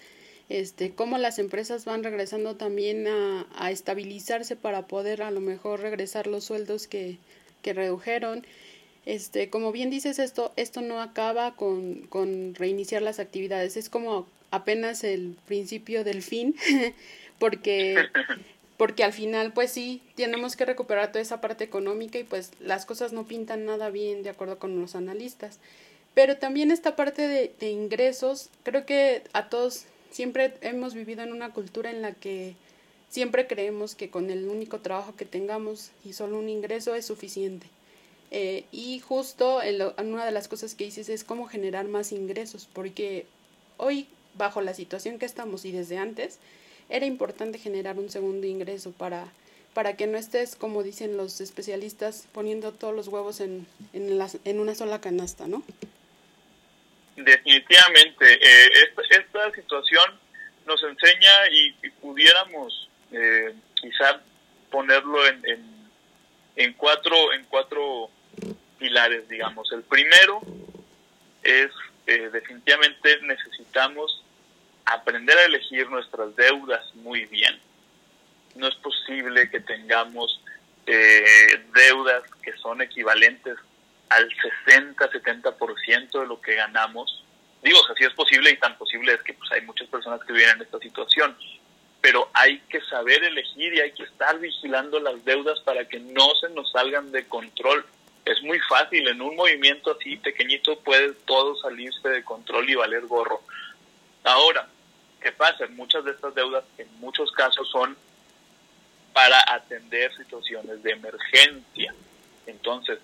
este, 0.47 0.91
cómo 0.91 1.17
las 1.17 1.39
empresas 1.39 1.85
van 1.85 2.03
regresando 2.03 2.55
también 2.55 3.07
a, 3.07 3.47
a 3.55 3.71
estabilizarse 3.71 4.55
para 4.55 4.85
poder 4.85 5.23
a 5.23 5.31
lo 5.31 5.41
mejor 5.41 5.79
regresar 5.81 6.27
los 6.27 6.43
sueldos 6.43 6.85
que, 6.85 7.17
que 7.63 7.73
redujeron. 7.73 8.45
Este, 9.07 9.49
como 9.49 9.71
bien 9.71 9.89
dices, 9.89 10.19
esto, 10.19 10.53
esto 10.55 10.81
no 10.81 11.01
acaba 11.01 11.55
con, 11.55 12.01
con 12.09 12.53
reiniciar 12.53 13.01
las 13.01 13.19
actividades, 13.19 13.75
es 13.75 13.89
como 13.89 14.27
apenas 14.51 15.03
el 15.03 15.35
principio 15.47 16.03
del 16.03 16.21
fin, 16.21 16.55
porque 17.39 17.97
porque 18.77 19.03
al 19.03 19.13
final 19.13 19.53
pues 19.53 19.71
sí 19.71 20.01
tenemos 20.15 20.55
que 20.55 20.65
recuperar 20.65 21.11
toda 21.11 21.21
esa 21.21 21.41
parte 21.41 21.63
económica 21.63 22.19
y 22.19 22.23
pues 22.23 22.51
las 22.59 22.85
cosas 22.85 23.13
no 23.13 23.25
pintan 23.25 23.65
nada 23.65 23.89
bien 23.89 24.23
de 24.23 24.29
acuerdo 24.29 24.59
con 24.59 24.79
los 24.79 24.95
analistas. 24.95 25.59
Pero 26.13 26.37
también 26.37 26.71
esta 26.71 26.95
parte 26.95 27.27
de, 27.27 27.69
ingresos, 27.69 28.49
creo 28.63 28.85
que 28.85 29.23
a 29.33 29.49
todos 29.49 29.83
siempre 30.11 30.53
hemos 30.61 30.93
vivido 30.93 31.23
en 31.23 31.33
una 31.33 31.51
cultura 31.51 31.89
en 31.89 32.01
la 32.01 32.13
que 32.13 32.55
siempre 33.09 33.47
creemos 33.47 33.95
que 33.95 34.09
con 34.09 34.29
el 34.29 34.47
único 34.47 34.79
trabajo 34.79 35.15
que 35.15 35.25
tengamos 35.25 35.91
y 36.05 36.13
solo 36.13 36.39
un 36.39 36.49
ingreso 36.49 36.95
es 36.95 37.05
suficiente. 37.05 37.67
Eh, 38.31 38.65
y 38.71 38.99
justo 38.99 39.61
en, 39.61 39.81
en 39.81 40.13
una 40.13 40.25
de 40.25 40.31
las 40.31 40.47
cosas 40.47 40.73
que 40.73 40.85
dices 40.85 41.09
es 41.09 41.23
cómo 41.23 41.47
generar 41.47 41.85
más 41.85 42.11
ingresos, 42.11 42.67
porque 42.71 43.25
hoy, 43.77 44.07
bajo 44.37 44.61
la 44.61 44.73
situación 44.73 45.19
que 45.19 45.25
estamos 45.25 45.65
y 45.65 45.71
desde 45.71 45.97
antes, 45.97 46.39
era 46.89 47.05
importante 47.05 47.57
generar 47.59 47.97
un 47.97 48.09
segundo 48.09 48.47
ingreso 48.47 48.91
para, 48.91 49.27
para 49.73 49.95
que 49.95 50.07
no 50.07 50.17
estés, 50.17 50.55
como 50.55 50.83
dicen 50.83 51.17
los 51.17 51.41
especialistas, 51.41 52.27
poniendo 52.31 52.71
todos 52.71 52.95
los 52.95 53.07
huevos 53.07 53.39
en, 53.39 53.67
en, 53.93 54.19
en 54.43 54.59
una 54.59 54.75
sola 54.75 55.01
canasta, 55.01 55.47
¿no? 55.47 55.63
Definitivamente. 57.15 58.33
Eh, 58.33 58.69
esta, 59.09 59.51
situación 59.51 60.19
nos 60.65 60.83
enseña 60.83 61.47
y, 61.51 61.89
pudiéramos 62.01 62.89
eh, 63.11 63.53
quizá 63.75 64.21
ponerlo 64.69 65.25
en, 65.27 65.45
en, 65.45 65.89
en, 66.55 66.73
cuatro, 66.73 67.33
en 67.33 67.45
cuatro 67.45 68.09
pilares, 68.77 69.27
digamos. 69.29 69.71
El 69.71 69.83
primero 69.83 70.41
es 71.43 71.71
eh, 72.07 72.29
definitivamente 72.31 73.19
necesitamos 73.21 74.23
aprender 74.85 75.37
a 75.37 75.45
elegir 75.45 75.89
nuestras 75.89 76.35
deudas 76.35 76.83
muy 76.95 77.25
bien. 77.25 77.59
No 78.55 78.67
es 78.67 78.75
posible 78.75 79.49
que 79.49 79.59
tengamos 79.59 80.41
eh, 80.85 81.65
deudas 81.73 82.23
que 82.41 82.53
son 82.57 82.81
equivalentes 82.81 83.57
al 84.09 84.29
60-70% 84.67 86.21
de 86.21 86.27
lo 86.27 86.39
que 86.39 86.55
ganamos. 86.55 87.23
Digo, 87.63 87.79
o 87.79 87.85
sea, 87.85 87.95
sí 87.95 88.03
es 88.03 88.13
posible 88.13 88.51
y 88.51 88.57
tan 88.57 88.77
posible 88.77 89.13
es 89.13 89.21
que 89.23 89.33
pues, 89.33 89.51
hay 89.51 89.61
muchas 89.61 89.87
personas 89.89 90.21
que 90.23 90.33
viven 90.33 90.49
en 90.51 90.61
esta 90.61 90.77
situación, 90.79 91.35
pero 92.01 92.29
hay 92.33 92.59
que 92.69 92.79
saber 92.81 93.23
elegir 93.23 93.73
y 93.73 93.79
hay 93.79 93.91
que 93.93 94.03
estar 94.03 94.39
vigilando 94.39 94.99
las 94.99 95.25
deudas 95.25 95.59
para 95.61 95.87
que 95.87 95.99
no 95.99 96.35
se 96.35 96.49
nos 96.49 96.71
salgan 96.71 97.11
de 97.11 97.27
control. 97.27 97.83
Es 98.23 98.41
muy 98.43 98.59
fácil, 98.69 99.07
en 99.07 99.21
un 99.21 99.35
movimiento 99.35 99.97
así 99.99 100.17
pequeñito 100.17 100.79
puede 100.79 101.13
todo 101.25 101.55
salirse 101.57 102.07
de 102.09 102.23
control 102.23 102.69
y 102.69 102.75
valer 102.75 103.05
gorro. 103.07 103.41
Ahora, 104.23 104.67
¿Qué 105.25 105.31
pasa? 105.31 105.65
Muchas 105.71 106.05
de 106.05 106.11
estas 106.11 106.35
deudas 106.35 106.63
en 106.77 106.87
muchos 106.99 107.31
casos 107.31 107.67
son 107.71 107.97
para 109.11 109.43
atender 109.55 110.15
situaciones 110.15 110.83
de 110.83 110.91
emergencia. 110.91 111.95
Entonces, 112.45 112.99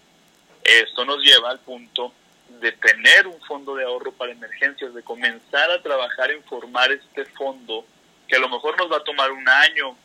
esto 0.63 1.03
nos 1.03 1.23
lleva 1.23 1.49
al 1.49 1.57
punto 1.61 2.13
de 2.59 2.73
tener 2.73 3.25
un 3.25 3.41
fondo 3.41 3.73
de 3.73 3.85
ahorro 3.85 4.11
para 4.11 4.33
emergencias, 4.33 4.93
de 4.93 5.01
comenzar 5.01 5.71
a 5.71 5.81
trabajar 5.81 6.29
en 6.29 6.43
formar 6.43 6.91
este 6.91 7.25
fondo, 7.25 7.87
que 8.27 8.35
a 8.35 8.39
lo 8.39 8.49
mejor 8.49 8.77
nos 8.77 8.91
va 8.91 8.97
a 8.97 9.03
tomar 9.03 9.31
un 9.31 9.49
año, 9.49 9.97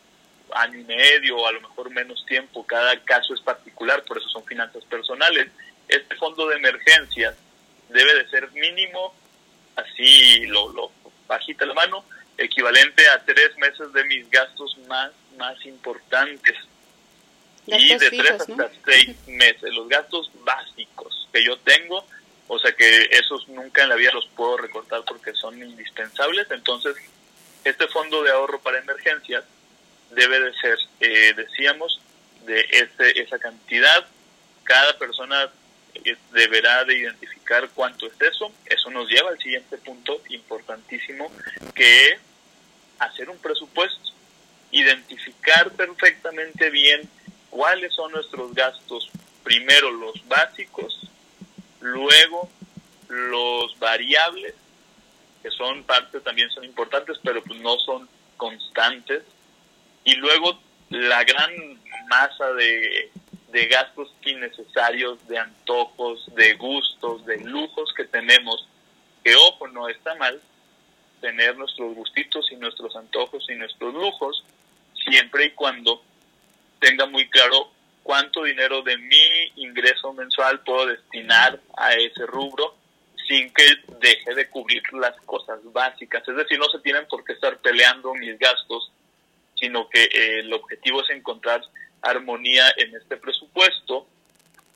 año 0.55 0.79
y 0.79 0.85
medio, 0.85 1.47
a 1.47 1.53
lo 1.53 1.61
mejor 1.61 1.91
menos 1.91 2.25
tiempo, 2.25 2.65
cada 2.65 2.99
caso 3.05 3.35
es 3.35 3.43
particular, 3.43 4.03
por 4.05 4.17
eso 4.17 4.29
son 4.31 4.47
finanzas 4.47 4.87
personales. 4.87 5.49
Este 5.87 6.15
fondo 6.15 6.49
de 6.49 6.57
emergencias 6.57 7.37
debe 7.91 8.15
de 8.15 8.31
ser 8.31 8.51
mínimo, 8.53 9.15
así 9.77 10.47
lo, 10.47 10.73
lo 10.73 11.06
bajita 11.27 11.67
la 11.67 11.75
mano, 11.75 12.05
equivalente 12.39 13.09
a 13.09 13.25
tres 13.25 13.57
meses 13.59 13.93
de 13.93 14.05
mis 14.05 14.29
gastos 14.31 14.77
más, 14.89 15.13
más 15.37 15.65
importantes. 15.65 16.57
y 17.67 17.97
de 17.97 18.11
tres 18.11 18.31
hasta 18.33 18.71
seis 18.85 19.17
meses, 19.27 19.75
los 19.75 19.89
gastos 19.89 20.31
básicos 20.45 21.29
que 21.33 21.45
yo 21.45 21.57
tengo, 21.59 22.07
o 22.49 22.59
sea 22.59 22.73
que 22.73 23.09
esos 23.11 23.49
nunca 23.49 23.83
en 23.83 23.89
la 23.89 23.97
vida 23.97 24.13
los 24.13 24.29
puedo 24.29 24.57
recortar 24.57 25.03
porque 25.05 25.33
son 25.33 25.61
indispensables, 25.61 26.47
entonces 26.51 26.97
este 27.65 27.89
fondo 27.89 28.23
de 28.23 28.31
ahorro 28.31 28.61
para 28.61 28.79
emergencias 28.79 29.45
debe 30.11 30.39
de 30.39 30.55
ser, 30.55 30.79
eh, 31.01 31.35
decíamos, 31.37 32.01
de 32.45 32.61
ese, 32.71 33.21
esa 33.21 33.39
cantidad, 33.41 34.07
cada 34.63 34.97
persona 34.99 35.51
deberá 36.33 36.85
de 36.85 36.99
identificar 36.99 37.69
cuánto 37.75 38.07
es 38.07 38.15
eso, 38.21 38.53
eso 38.67 38.91
nos 38.91 39.09
lleva 39.09 39.31
al 39.31 39.39
siguiente 39.39 39.79
punto 39.79 40.21
importantísimo, 40.31 41.31
que 41.75 42.09
es 42.09 42.19
hacer 42.99 43.29
un 43.31 43.39
presupuesto, 43.39 44.13
identificar 44.71 45.71
perfectamente 45.73 46.71
bien 46.71 47.09
cuáles 47.51 47.95
son 47.95 48.13
nuestros 48.13 48.55
gastos, 48.55 49.11
primero 49.43 49.91
los 49.91 50.27
básicos, 50.29 51.09
luego 51.81 52.51
los 53.09 53.79
variables, 53.79 54.55
que 55.43 55.51
son 55.51 55.85
parte 55.85 56.21
también 56.21 56.51
son 56.51 56.65
importantes, 56.65 57.19
pero 57.23 57.43
pues 57.43 57.61
no 57.61 57.79
son 57.79 58.09
constantes, 58.37 59.23
y 60.05 60.15
luego 60.17 60.61
la 60.91 61.25
gran 61.25 61.81
masa 62.09 62.53
de, 62.53 63.11
de 63.49 63.67
gastos 63.67 64.13
innecesarios, 64.23 65.27
de 65.29 65.39
antojos, 65.39 66.27
de 66.35 66.55
gustos, 66.55 67.25
de 67.27 67.39
lujos 67.45 67.93
que 67.97 68.05
tenemos, 68.05 68.69
que 69.23 69.35
ojo, 69.35 69.69
no 69.69 69.89
está 69.89 70.15
mal 70.17 70.41
tener 71.21 71.57
nuestros 71.57 71.95
gustitos 71.95 72.51
y 72.53 72.57
nuestros 72.57 72.95
antojos 72.97 73.47
y 73.49 73.55
nuestros 73.55 73.95
lujos, 73.95 74.45
siempre 75.09 75.47
y 75.47 75.51
cuando 75.51 76.03
tenga 76.81 77.07
muy 77.07 77.29
claro 77.29 77.71
cuánto 78.03 78.45
dinero 78.45 78.83
de 78.83 78.97
mi 78.99 79.53
ingreso 79.57 80.13
mensual 80.13 80.61
puedo 80.61 80.87
destinar 80.87 81.59
a 81.77 81.93
ese 81.95 82.27
rubro 82.27 82.77
sin 83.27 83.53
que 83.53 83.65
deje 84.01 84.35
de 84.35 84.49
cubrir 84.49 84.83
las 84.93 85.17
cosas 85.23 85.59
básicas. 85.73 86.27
Es 86.29 86.37
decir, 86.37 86.59
no 86.59 86.67
se 86.67 86.79
tienen 86.79 87.07
por 87.09 87.25
qué 87.25 87.33
estar 87.33 87.59
peleando 87.59 88.15
mis 88.15 88.39
gastos, 88.39 88.93
sino 89.59 89.89
que 89.89 90.05
eh, 90.05 90.41
el 90.41 90.53
objetivo 90.53 91.03
es 91.03 91.11
encontrar 91.11 91.63
armonía 92.07 92.65
en 92.77 92.95
este 92.95 93.17
presupuesto. 93.17 94.07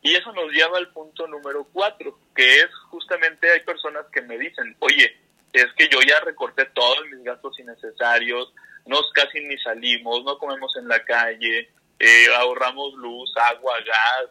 Y 0.02 0.14
eso 0.14 0.32
nos 0.32 0.50
lleva 0.50 0.78
al 0.78 0.88
punto 0.92 1.26
número 1.26 1.66
cuatro, 1.72 2.18
que 2.34 2.60
es 2.60 2.74
justamente 2.88 3.50
hay 3.50 3.60
personas 3.60 4.06
que 4.12 4.22
me 4.22 4.38
dicen, 4.38 4.74
oye, 4.78 5.16
es 5.52 5.66
que 5.76 5.88
yo 5.88 6.00
ya 6.00 6.20
recorté 6.20 6.64
todos 6.66 7.06
mis 7.10 7.22
gastos 7.22 7.58
innecesarios, 7.58 8.52
nos 8.86 9.10
casi 9.12 9.40
ni 9.40 9.58
salimos, 9.58 10.24
no 10.24 10.38
comemos 10.38 10.74
en 10.76 10.88
la 10.88 11.04
calle, 11.04 11.70
eh, 11.98 12.26
ahorramos 12.38 12.94
luz, 12.94 13.30
agua, 13.36 13.74
gas, 13.80 14.30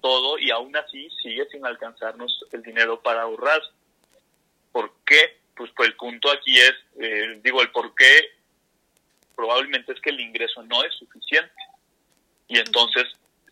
todo, 0.00 0.38
y 0.38 0.50
aún 0.50 0.74
así 0.76 1.08
sigue 1.22 1.46
sin 1.50 1.66
alcanzarnos 1.66 2.44
el 2.52 2.62
dinero 2.62 3.00
para 3.02 3.22
ahorrar. 3.22 3.60
¿Por 4.70 4.92
qué? 5.04 5.40
Pues, 5.56 5.70
pues 5.74 5.88
el 5.88 5.96
punto 5.96 6.30
aquí 6.30 6.58
es, 6.58 6.74
eh, 7.00 7.40
digo, 7.42 7.60
el 7.60 7.70
por 7.70 7.94
qué 7.94 8.38
probablemente 9.34 9.92
es 9.92 10.00
que 10.00 10.10
el 10.10 10.20
ingreso 10.20 10.62
no 10.62 10.84
es 10.84 10.94
suficiente. 10.94 11.52
Y 12.50 12.58
entonces, 12.58 13.04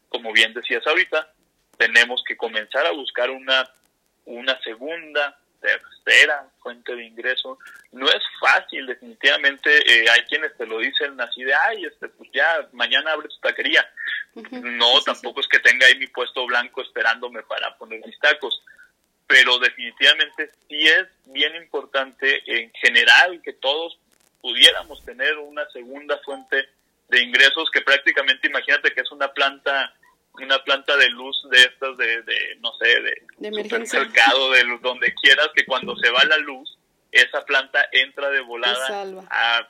como 0.08 0.32
bien 0.32 0.52
decías 0.52 0.84
ahorita, 0.84 1.32
tenemos 1.76 2.22
que 2.26 2.37
comenzar 2.37 2.84
a 2.84 2.90
buscar 2.90 3.30
una, 3.30 3.70
una 4.24 4.61
segunda, 4.62 5.38
tercera 5.61 6.50
fuente 6.61 6.96
de 6.96 7.04
ingreso. 7.04 7.58
No 7.92 8.06
es 8.08 8.22
fácil, 8.40 8.87
definitivamente. 8.87 9.70
Eh, 9.70 10.11
hay 10.11 10.22
quienes 10.22 10.56
te 10.56 10.66
lo 10.66 10.80
dicen 10.80 11.18
así 11.20 11.44
de, 11.44 11.54
ay, 11.54 11.84
este, 11.84 12.08
pues 12.08 12.28
ya 12.32 12.68
mañana 12.72 13.12
abre 13.12 13.28
tu 13.28 13.38
taquería. 13.38 13.88
No, 14.50 15.00
tampoco 15.02 15.40
es 15.40 15.46
que 15.46 15.61
tenga 15.61 15.87
ahí 15.87 15.96
mi 15.96 16.08
puesto 16.08 16.44
blanco 16.46 16.82
esperándome 16.82 17.44
para 17.44 17.78
poner 17.78 18.04
mis 18.04 18.18
tacos. 18.18 18.64
Pero 19.28 19.61
definitivamente 19.61 20.50
sí 20.68 20.88
es 20.88 21.06
bien 21.26 21.54
importante 21.54 22.42
en 22.46 22.72
general 22.72 23.40
que 23.44 23.52
todos 23.52 23.96
pudiéramos 24.40 25.04
tener 25.04 25.38
una 25.38 25.68
segunda 25.70 26.18
fuente 26.24 26.68
de 27.08 27.22
ingresos 27.22 27.70
que 27.72 27.80
prácticamente 27.80 28.48
imagínate 28.48 28.92
que 28.92 29.00
es 29.00 29.10
una 29.10 29.32
planta 29.32 29.94
una 30.34 30.62
planta 30.62 30.96
de 30.96 31.08
luz 31.10 31.36
de 31.50 31.58
estas 31.58 31.96
de, 31.96 32.22
de 32.22 32.56
no 32.60 32.72
sé, 32.74 32.88
de, 33.00 33.22
de 33.38 33.62
supermercado, 33.64 34.52
de 34.52 34.64
luz, 34.64 34.80
donde 34.82 35.12
quieras, 35.14 35.48
que 35.54 35.64
cuando 35.64 35.96
se 35.96 36.10
va 36.10 36.22
la 36.24 36.38
luz, 36.38 36.78
esa 37.10 37.44
planta 37.44 37.88
entra 37.90 38.30
de 38.30 38.40
volada 38.40 38.86
a, 39.30 39.68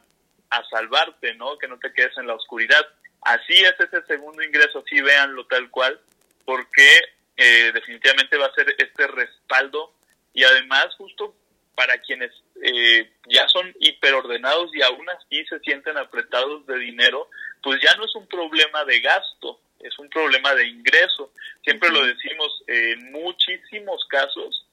a 0.51 0.65
salvarte, 0.69 1.35
¿no? 1.35 1.57
Que 1.59 1.69
no 1.69 1.79
te 1.79 1.93
quedes 1.93 2.17
en 2.19 2.27
la 2.27 2.35
oscuridad. 2.35 2.87
Así 3.23 3.55
es 3.55 3.75
ese 3.79 4.05
segundo 4.07 4.43
ingreso, 4.43 4.85
sí 4.89 5.01
véanlo 5.01 5.47
tal 5.47 5.71
cual, 5.71 5.99
porque 6.45 7.01
eh, 7.37 7.71
definitivamente 7.73 8.37
va 8.37 8.47
a 8.47 8.55
ser 8.55 8.75
este 8.79 9.07
respaldo 9.07 9.95
y 10.33 10.45
además 10.45 10.89
justo 10.97 11.35
para 11.79 11.97
quienes 11.99 12.33
eh, 12.61 13.09
ya 13.29 13.47
son 13.47 13.73
hiperordenados 13.79 14.75
y 14.75 14.83
aún 14.83 15.09
así 15.11 15.45
se 15.45 15.61
sienten 15.61 15.97
apretados 15.97 16.67
de 16.67 16.77
dinero, 16.77 17.31
pues 17.63 17.81
ya 17.81 17.95
no 17.95 18.05
es 18.05 18.13
un 18.17 18.27
problema 18.27 18.85
de 18.85 18.99
gasto, 18.99 19.61
es 19.79 19.97
un 20.01 20.11
problema 20.11 20.57
de 20.57 20.67
ingreso. 20.67 21.33
Siempre 21.63 21.89
lo 21.91 22.05
decimos, 22.05 22.65
en 22.67 23.13
muchísimos 23.13 24.05
casos 24.07 24.67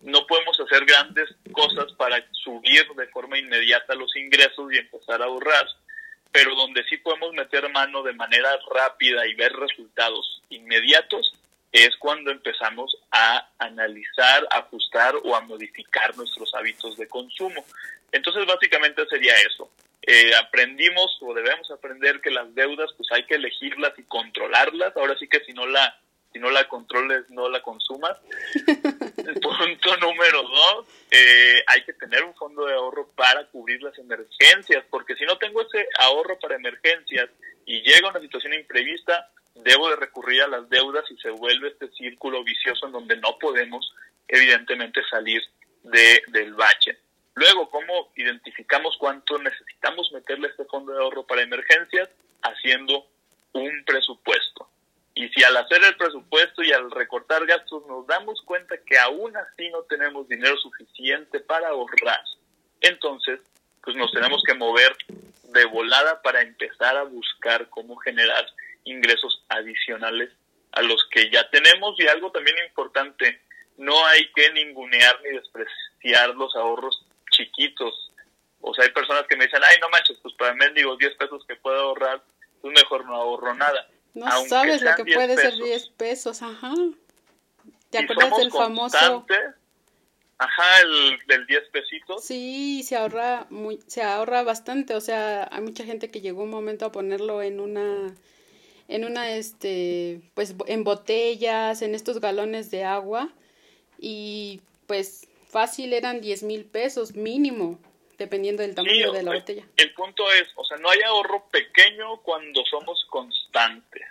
no 0.00 0.26
podemos 0.26 0.58
hacer 0.58 0.86
grandes 0.86 1.28
cosas 1.52 1.92
para 1.98 2.24
subir 2.32 2.88
de 2.96 3.08
forma 3.08 3.38
inmediata 3.38 3.94
los 3.94 4.16
ingresos 4.16 4.72
y 4.72 4.78
empezar 4.78 5.20
a 5.20 5.26
ahorrar, 5.26 5.66
pero 6.32 6.54
donde 6.54 6.82
sí 6.84 6.96
podemos 6.96 7.34
meter 7.34 7.68
mano 7.68 8.02
de 8.02 8.14
manera 8.14 8.58
rápida 8.74 9.26
y 9.26 9.34
ver 9.34 9.52
resultados 9.52 10.40
inmediatos 10.48 11.34
es 11.84 11.96
cuando 11.96 12.30
empezamos 12.30 12.96
a 13.10 13.50
analizar, 13.58 14.46
ajustar 14.50 15.14
o 15.24 15.36
a 15.36 15.40
modificar 15.40 16.16
nuestros 16.16 16.54
hábitos 16.54 16.96
de 16.96 17.08
consumo. 17.08 17.64
Entonces 18.12 18.46
básicamente 18.46 19.04
sería 19.08 19.34
eso. 19.40 19.70
Eh, 20.02 20.32
aprendimos 20.36 21.18
o 21.20 21.34
debemos 21.34 21.70
aprender 21.70 22.20
que 22.20 22.30
las 22.30 22.54
deudas 22.54 22.92
pues 22.96 23.10
hay 23.12 23.24
que 23.24 23.34
elegirlas 23.34 23.92
y 23.98 24.04
controlarlas. 24.04 24.96
Ahora 24.96 25.16
sí 25.18 25.26
que 25.28 25.40
si 25.40 25.52
no 25.52 25.66
la 25.66 25.98
si 26.32 26.38
no 26.38 26.50
la 26.50 26.68
controles 26.68 27.28
no 27.30 27.48
la 27.48 27.62
consumas. 27.62 28.18
Punto 29.42 29.96
número 29.96 30.42
dos, 30.42 30.86
eh, 31.10 31.64
hay 31.66 31.82
que 31.84 31.94
tener 31.94 32.24
un 32.24 32.34
fondo 32.34 32.66
de 32.66 32.74
ahorro 32.74 33.08
para 33.16 33.46
cubrir 33.46 33.82
las 33.82 33.98
emergencias, 33.98 34.84
porque 34.90 35.16
si 35.16 35.24
no 35.24 35.38
tengo 35.38 35.62
ese 35.62 35.88
ahorro 35.98 36.38
para 36.38 36.56
emergencias 36.56 37.30
y 37.64 37.80
llega 37.80 38.10
una 38.10 38.20
situación 38.20 38.52
imprevista, 38.54 39.30
debo 39.66 39.90
de 39.90 39.96
recurrir 39.96 40.42
a 40.42 40.48
las 40.48 40.68
deudas 40.70 41.04
y 41.10 41.16
se 41.16 41.30
vuelve 41.30 41.68
este 41.68 41.88
círculo 41.88 42.44
vicioso 42.44 42.86
en 42.86 42.92
donde 42.92 43.16
no 43.16 43.36
podemos 43.38 43.92
evidentemente 44.28 45.02
salir 45.10 45.42
de, 45.82 46.22
del 46.28 46.54
bache. 46.54 46.96
Luego, 47.34 47.68
¿cómo 47.68 48.12
identificamos 48.14 48.96
cuánto 48.96 49.38
necesitamos 49.38 50.10
meterle 50.12 50.46
a 50.46 50.50
este 50.52 50.64
fondo 50.66 50.92
de 50.92 51.02
ahorro 51.02 51.26
para 51.26 51.42
emergencias? 51.42 52.08
Haciendo 52.42 53.06
un 53.52 53.84
presupuesto. 53.84 54.68
Y 55.14 55.28
si 55.30 55.42
al 55.42 55.56
hacer 55.56 55.82
el 55.82 55.96
presupuesto 55.96 56.62
y 56.62 56.70
al 56.70 56.88
recortar 56.92 57.44
gastos 57.44 57.84
nos 57.88 58.06
damos 58.06 58.40
cuenta 58.42 58.76
que 58.86 58.98
aún 58.98 59.36
así 59.36 59.68
no 59.70 59.82
tenemos 59.82 60.28
dinero 60.28 60.56
suficiente 60.58 61.40
para 61.40 61.68
ahorrar, 61.68 62.22
entonces 62.80 63.40
pues 63.82 63.96
nos 63.96 64.12
tenemos 64.12 64.42
que 64.46 64.54
mover 64.54 64.96
de 65.52 65.64
volada 65.64 66.22
para 66.22 66.42
empezar 66.42 66.96
a 66.96 67.04
buscar 67.04 67.68
cómo 67.68 67.96
generar 67.96 68.46
ingresos 68.86 69.44
adicionales 69.48 70.30
a 70.72 70.82
los 70.82 71.06
que 71.10 71.30
ya 71.30 71.48
tenemos 71.50 71.98
y 71.98 72.06
algo 72.06 72.30
también 72.32 72.56
importante, 72.66 73.40
no 73.76 74.06
hay 74.06 74.30
que 74.32 74.50
ningunear 74.52 75.20
ni 75.22 75.30
despreciar 75.30 76.34
los 76.34 76.54
ahorros 76.56 77.06
chiquitos. 77.30 78.12
O 78.60 78.74
sea, 78.74 78.84
hay 78.84 78.90
personas 78.90 79.26
que 79.26 79.36
me 79.36 79.44
dicen, 79.44 79.60
ay, 79.62 79.76
no 79.80 79.88
manches, 79.90 80.18
pues 80.22 80.34
para 80.34 80.54
digo 80.74 80.96
10 80.96 81.14
pesos 81.16 81.44
que 81.46 81.56
puedo 81.56 81.80
ahorrar, 81.80 82.22
pues 82.60 82.74
mejor 82.74 83.04
no 83.06 83.14
ahorro 83.14 83.54
nada. 83.54 83.88
No 84.14 84.44
sabes 84.46 84.82
lo 84.82 84.94
que 84.96 85.04
puede 85.04 85.36
ser 85.36 85.54
10 85.54 85.88
pesos, 85.90 86.42
ajá. 86.42 86.72
¿Te 87.90 87.98
acuerdas 87.98 88.36
del 88.38 88.50
famoso? 88.50 89.26
Ajá, 90.38 90.80
el 90.82 91.18
del 91.28 91.46
10 91.46 91.68
pesitos. 91.70 92.24
Sí, 92.24 92.82
se 92.82 92.96
ahorra 92.96 93.46
muy, 93.48 93.80
se 93.86 94.02
ahorra 94.02 94.42
bastante, 94.42 94.94
o 94.94 95.00
sea, 95.00 95.48
hay 95.50 95.62
mucha 95.62 95.84
gente 95.84 96.10
que 96.10 96.20
llegó 96.20 96.42
un 96.42 96.50
momento 96.50 96.84
a 96.84 96.92
ponerlo 96.92 97.40
en 97.40 97.60
una 97.60 98.14
en 98.88 99.04
una, 99.04 99.30
este, 99.30 100.20
pues 100.34 100.54
en 100.66 100.84
botellas, 100.84 101.82
en 101.82 101.94
estos 101.94 102.20
galones 102.20 102.70
de 102.70 102.84
agua 102.84 103.30
y 103.98 104.60
pues 104.86 105.28
fácil 105.48 105.92
eran 105.92 106.20
10 106.20 106.42
mil 106.44 106.64
pesos 106.64 107.14
mínimo, 107.14 107.78
dependiendo 108.18 108.62
del 108.62 108.74
tamaño 108.74 109.12
de 109.12 109.22
la 109.22 109.34
botella. 109.34 109.64
El 109.76 109.92
punto 109.94 110.30
es, 110.32 110.48
o 110.54 110.64
sea, 110.64 110.76
no 110.78 110.90
hay 110.90 111.00
ahorro 111.02 111.48
pequeño 111.50 112.18
cuando 112.22 112.64
somos 112.66 113.04
constantes. 113.10 114.02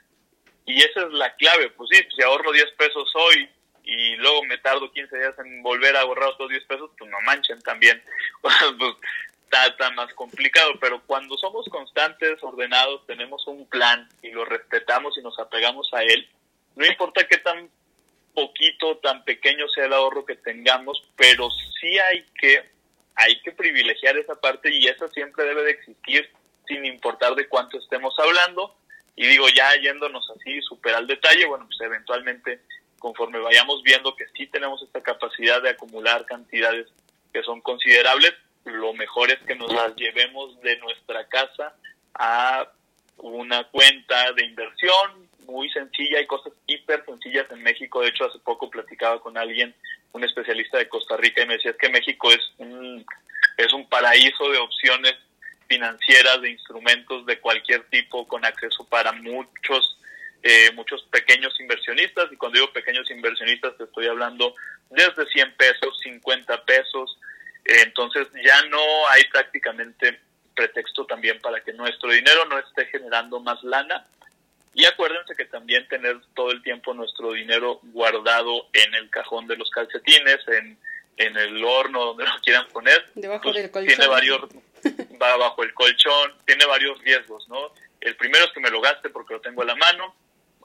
Y 0.65 0.79
esa 0.81 1.03
es 1.03 1.11
la 1.11 1.35
clave, 1.35 1.69
pues 1.69 1.89
sí, 1.91 2.03
si 2.15 2.23
ahorro 2.23 2.51
10 2.51 2.71
pesos 2.71 3.11
hoy 3.15 3.49
y 3.83 4.15
luego 4.15 4.43
me 4.43 4.57
tardo 4.57 4.91
15 4.91 5.15
días 5.15 5.35
en 5.37 5.61
volver 5.61 5.95
a 5.95 6.01
ahorrar 6.01 6.29
otros 6.29 6.49
10 6.49 6.63
pesos, 6.65 6.89
pues 6.97 7.09
no 7.09 7.21
manchen 7.21 7.61
también. 7.61 8.01
pues 8.41 8.55
está, 9.51 9.89
más 9.91 10.13
complicado, 10.13 10.71
pero 10.79 11.01
cuando 11.05 11.37
somos 11.37 11.67
constantes, 11.69 12.41
ordenados, 12.43 13.05
tenemos 13.07 13.45
un 13.47 13.67
plan 13.67 14.07
y 14.21 14.31
lo 14.31 14.45
respetamos 14.45 15.17
y 15.17 15.21
nos 15.21 15.37
apegamos 15.39 15.89
a 15.93 16.03
él, 16.03 16.27
no 16.75 16.85
importa 16.85 17.27
qué 17.27 17.37
tan 17.37 17.69
poquito, 18.33 18.97
tan 18.97 19.23
pequeño 19.23 19.67
sea 19.69 19.85
el 19.85 19.93
ahorro 19.93 20.25
que 20.25 20.35
tengamos, 20.35 21.01
pero 21.15 21.49
sí 21.79 21.97
hay 21.99 22.25
que, 22.39 22.69
hay 23.15 23.41
que 23.41 23.51
privilegiar 23.53 24.17
esa 24.17 24.35
parte 24.35 24.69
y 24.71 24.87
esa 24.87 25.07
siempre 25.09 25.45
debe 25.45 25.63
de 25.63 25.71
existir 25.71 26.29
sin 26.67 26.85
importar 26.85 27.33
de 27.35 27.47
cuánto 27.47 27.77
estemos 27.77 28.13
hablando. 28.19 28.75
Y 29.15 29.25
digo, 29.27 29.45
ya 29.55 29.73
yéndonos 29.81 30.29
así 30.31 30.61
súper 30.61 30.95
al 30.95 31.07
detalle, 31.07 31.45
bueno, 31.45 31.65
pues 31.67 31.79
eventualmente 31.79 32.59
conforme 32.99 33.39
vayamos 33.39 33.81
viendo 33.83 34.15
que 34.15 34.25
sí 34.35 34.47
tenemos 34.47 34.81
esta 34.81 35.01
capacidad 35.01 35.61
de 35.61 35.69
acumular 35.69 36.25
cantidades 36.25 36.87
que 37.31 37.43
son 37.43 37.61
considerables, 37.61 38.33
lo 38.65 38.93
mejor 38.93 39.31
es 39.31 39.39
que 39.47 39.55
nos 39.55 39.71
las 39.71 39.95
llevemos 39.95 40.59
de 40.61 40.77
nuestra 40.77 41.27
casa 41.27 41.75
a 42.15 42.67
una 43.17 43.63
cuenta 43.65 44.31
de 44.33 44.45
inversión 44.45 45.29
muy 45.47 45.69
sencilla, 45.69 46.19
hay 46.19 46.27
cosas 46.27 46.53
hiper 46.65 47.03
sencillas 47.05 47.45
en 47.51 47.61
México, 47.61 48.01
de 48.01 48.09
hecho 48.09 48.25
hace 48.25 48.39
poco 48.39 48.69
platicaba 48.69 49.21
con 49.21 49.37
alguien, 49.37 49.73
un 50.11 50.23
especialista 50.23 50.77
de 50.77 50.89
Costa 50.89 51.17
Rica, 51.17 51.41
y 51.41 51.45
me 51.45 51.55
decía 51.55 51.73
que 51.77 51.89
México 51.89 52.31
es 52.31 52.41
un, 52.57 53.05
es 53.57 53.73
un 53.73 53.87
paraíso 53.87 54.49
de 54.49 54.57
opciones 54.57 55.15
financieras, 55.67 56.41
de 56.41 56.51
instrumentos 56.51 57.25
de 57.25 57.39
cualquier 57.39 57.83
tipo, 57.89 58.27
con 58.27 58.45
acceso 58.45 58.87
para 58.87 59.11
muchos, 59.11 59.99
eh, 60.43 60.71
muchos 60.73 61.03
pequeños 61.03 61.59
inversionistas, 61.59 62.31
y 62.31 62.37
cuando 62.37 62.59
digo 62.59 62.73
pequeños 62.73 63.09
inversionistas 63.11 63.77
te 63.77 63.83
estoy 63.83 64.07
hablando 64.07 64.55
desde 64.89 65.25
100 65.27 65.53
pesos, 65.55 65.99
50 66.03 66.65
pesos, 66.65 67.19
entonces 67.65 68.27
ya 68.43 68.61
no 68.69 68.79
hay 69.09 69.23
prácticamente 69.25 70.19
pretexto 70.55 71.05
también 71.05 71.39
para 71.41 71.61
que 71.61 71.73
nuestro 71.73 72.11
dinero 72.11 72.45
no 72.45 72.57
esté 72.59 72.85
generando 72.85 73.39
más 73.39 73.61
lana. 73.63 74.05
Y 74.73 74.85
acuérdense 74.85 75.35
que 75.35 75.45
también 75.45 75.87
tener 75.87 76.19
todo 76.33 76.51
el 76.51 76.61
tiempo 76.61 76.93
nuestro 76.93 77.31
dinero 77.31 77.79
guardado 77.83 78.67
en 78.73 78.93
el 78.93 79.09
cajón 79.09 79.47
de 79.47 79.55
los 79.55 79.69
calcetines, 79.69 80.39
en, 80.47 80.77
en 81.17 81.37
el 81.37 81.63
horno, 81.63 82.05
donde 82.05 82.25
lo 82.25 82.31
quieran 82.43 82.67
poner, 82.67 83.05
debajo 83.15 83.43
pues, 83.43 83.55
del 83.55 83.71
colchón. 83.71 83.95
Tiene 83.95 84.07
varios, 84.07 84.41
va 85.21 85.37
bajo 85.37 85.63
el 85.63 85.73
colchón, 85.73 86.33
tiene 86.45 86.65
varios 86.65 87.01
riesgos, 87.01 87.47
¿no? 87.47 87.71
El 88.01 88.15
primero 88.17 88.45
es 88.45 88.51
que 88.51 88.59
me 88.59 88.69
lo 88.69 88.81
gaste 88.81 89.09
porque 89.09 89.33
lo 89.33 89.41
tengo 89.41 89.61
a 89.61 89.65
la 89.65 89.75
mano. 89.75 90.13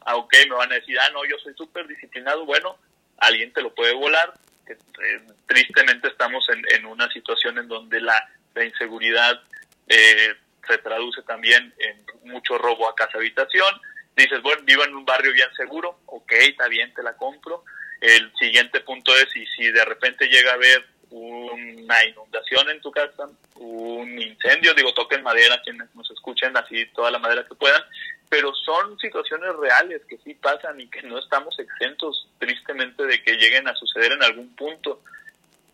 Ah, 0.05 0.17
ok, 0.17 0.35
me 0.49 0.57
van 0.57 0.73
a 0.73 0.77
decir, 0.77 0.99
ah, 0.99 1.11
no, 1.13 1.25
yo 1.25 1.39
soy 1.39 1.55
súper 1.55 1.87
disciplinado. 1.87 2.45
Bueno, 2.45 2.77
alguien 3.19 3.53
te 3.53 3.63
lo 3.63 3.75
puede 3.75 3.95
volar. 3.95 4.35
Eh, 4.73 5.21
tristemente 5.47 6.09
estamos 6.09 6.47
en, 6.49 6.87
una 6.87 7.11
situación 7.11 7.59
en 7.59 7.69
donde 7.69 8.01
la, 8.01 8.29
inseguridad 8.65 9.41
eh, 9.89 10.35
se 10.69 10.79
traduce 10.79 11.23
también 11.23 11.73
en 11.79 12.31
mucho 12.31 12.59
robo 12.59 12.89
a 12.89 12.95
casa 12.95 13.19
habitación. 13.19 13.75
Dices, 14.17 14.43
bueno, 14.43 14.63
vivo 14.65 14.85
en 14.85 14.95
un 14.95 15.05
barrio 15.05 15.33
bien 15.33 15.49
seguro, 15.57 16.01
ok, 16.07 16.33
está 16.33 16.69
bien, 16.69 16.93
te 16.93 17.03
la 17.03 17.17
compro. 17.17 17.65
El 18.01 18.33
siguiente 18.39 18.81
punto 18.81 19.17
es, 19.17 19.35
y 19.37 19.47
si 19.47 19.71
de 19.71 19.85
repente 19.85 20.27
llega 20.27 20.51
a 20.51 20.55
haber 20.55 20.87
una 21.11 22.05
inundación 22.05 22.71
en 22.71 22.81
tu 22.81 22.91
casa, 22.91 23.29
un 23.57 24.21
incendio, 24.21 24.75
digo, 24.75 24.93
toquen 24.95 25.23
madera 25.23 25.61
quienes 25.63 25.95
nos 25.95 26.11
escuchen, 26.11 26.57
así 26.57 26.87
toda 26.95 27.11
la 27.11 27.19
madera 27.19 27.47
que 27.47 27.55
puedan, 27.55 27.83
pero 28.31 28.55
son 28.55 28.97
situaciones 29.01 29.55
reales 29.57 30.03
que 30.09 30.17
sí 30.19 30.35
pasan 30.35 30.81
y 30.81 30.89
que 30.89 31.03
no 31.03 31.19
estamos 31.19 31.59
exentos 31.59 32.29
tristemente 32.39 33.05
de 33.05 33.21
que 33.25 33.33
lleguen 33.33 33.67
a 33.67 33.75
suceder 33.75 34.13
en 34.13 34.23
algún 34.23 34.55
punto. 34.55 35.03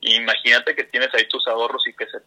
Imagínate 0.01 0.75
que 0.75 0.85
tienes 0.85 1.13
ahí 1.15 1.29
tus 1.29 1.47
ahorros 1.47 1.87
y 1.87 1.93
que 1.93 2.07
se 2.07 2.19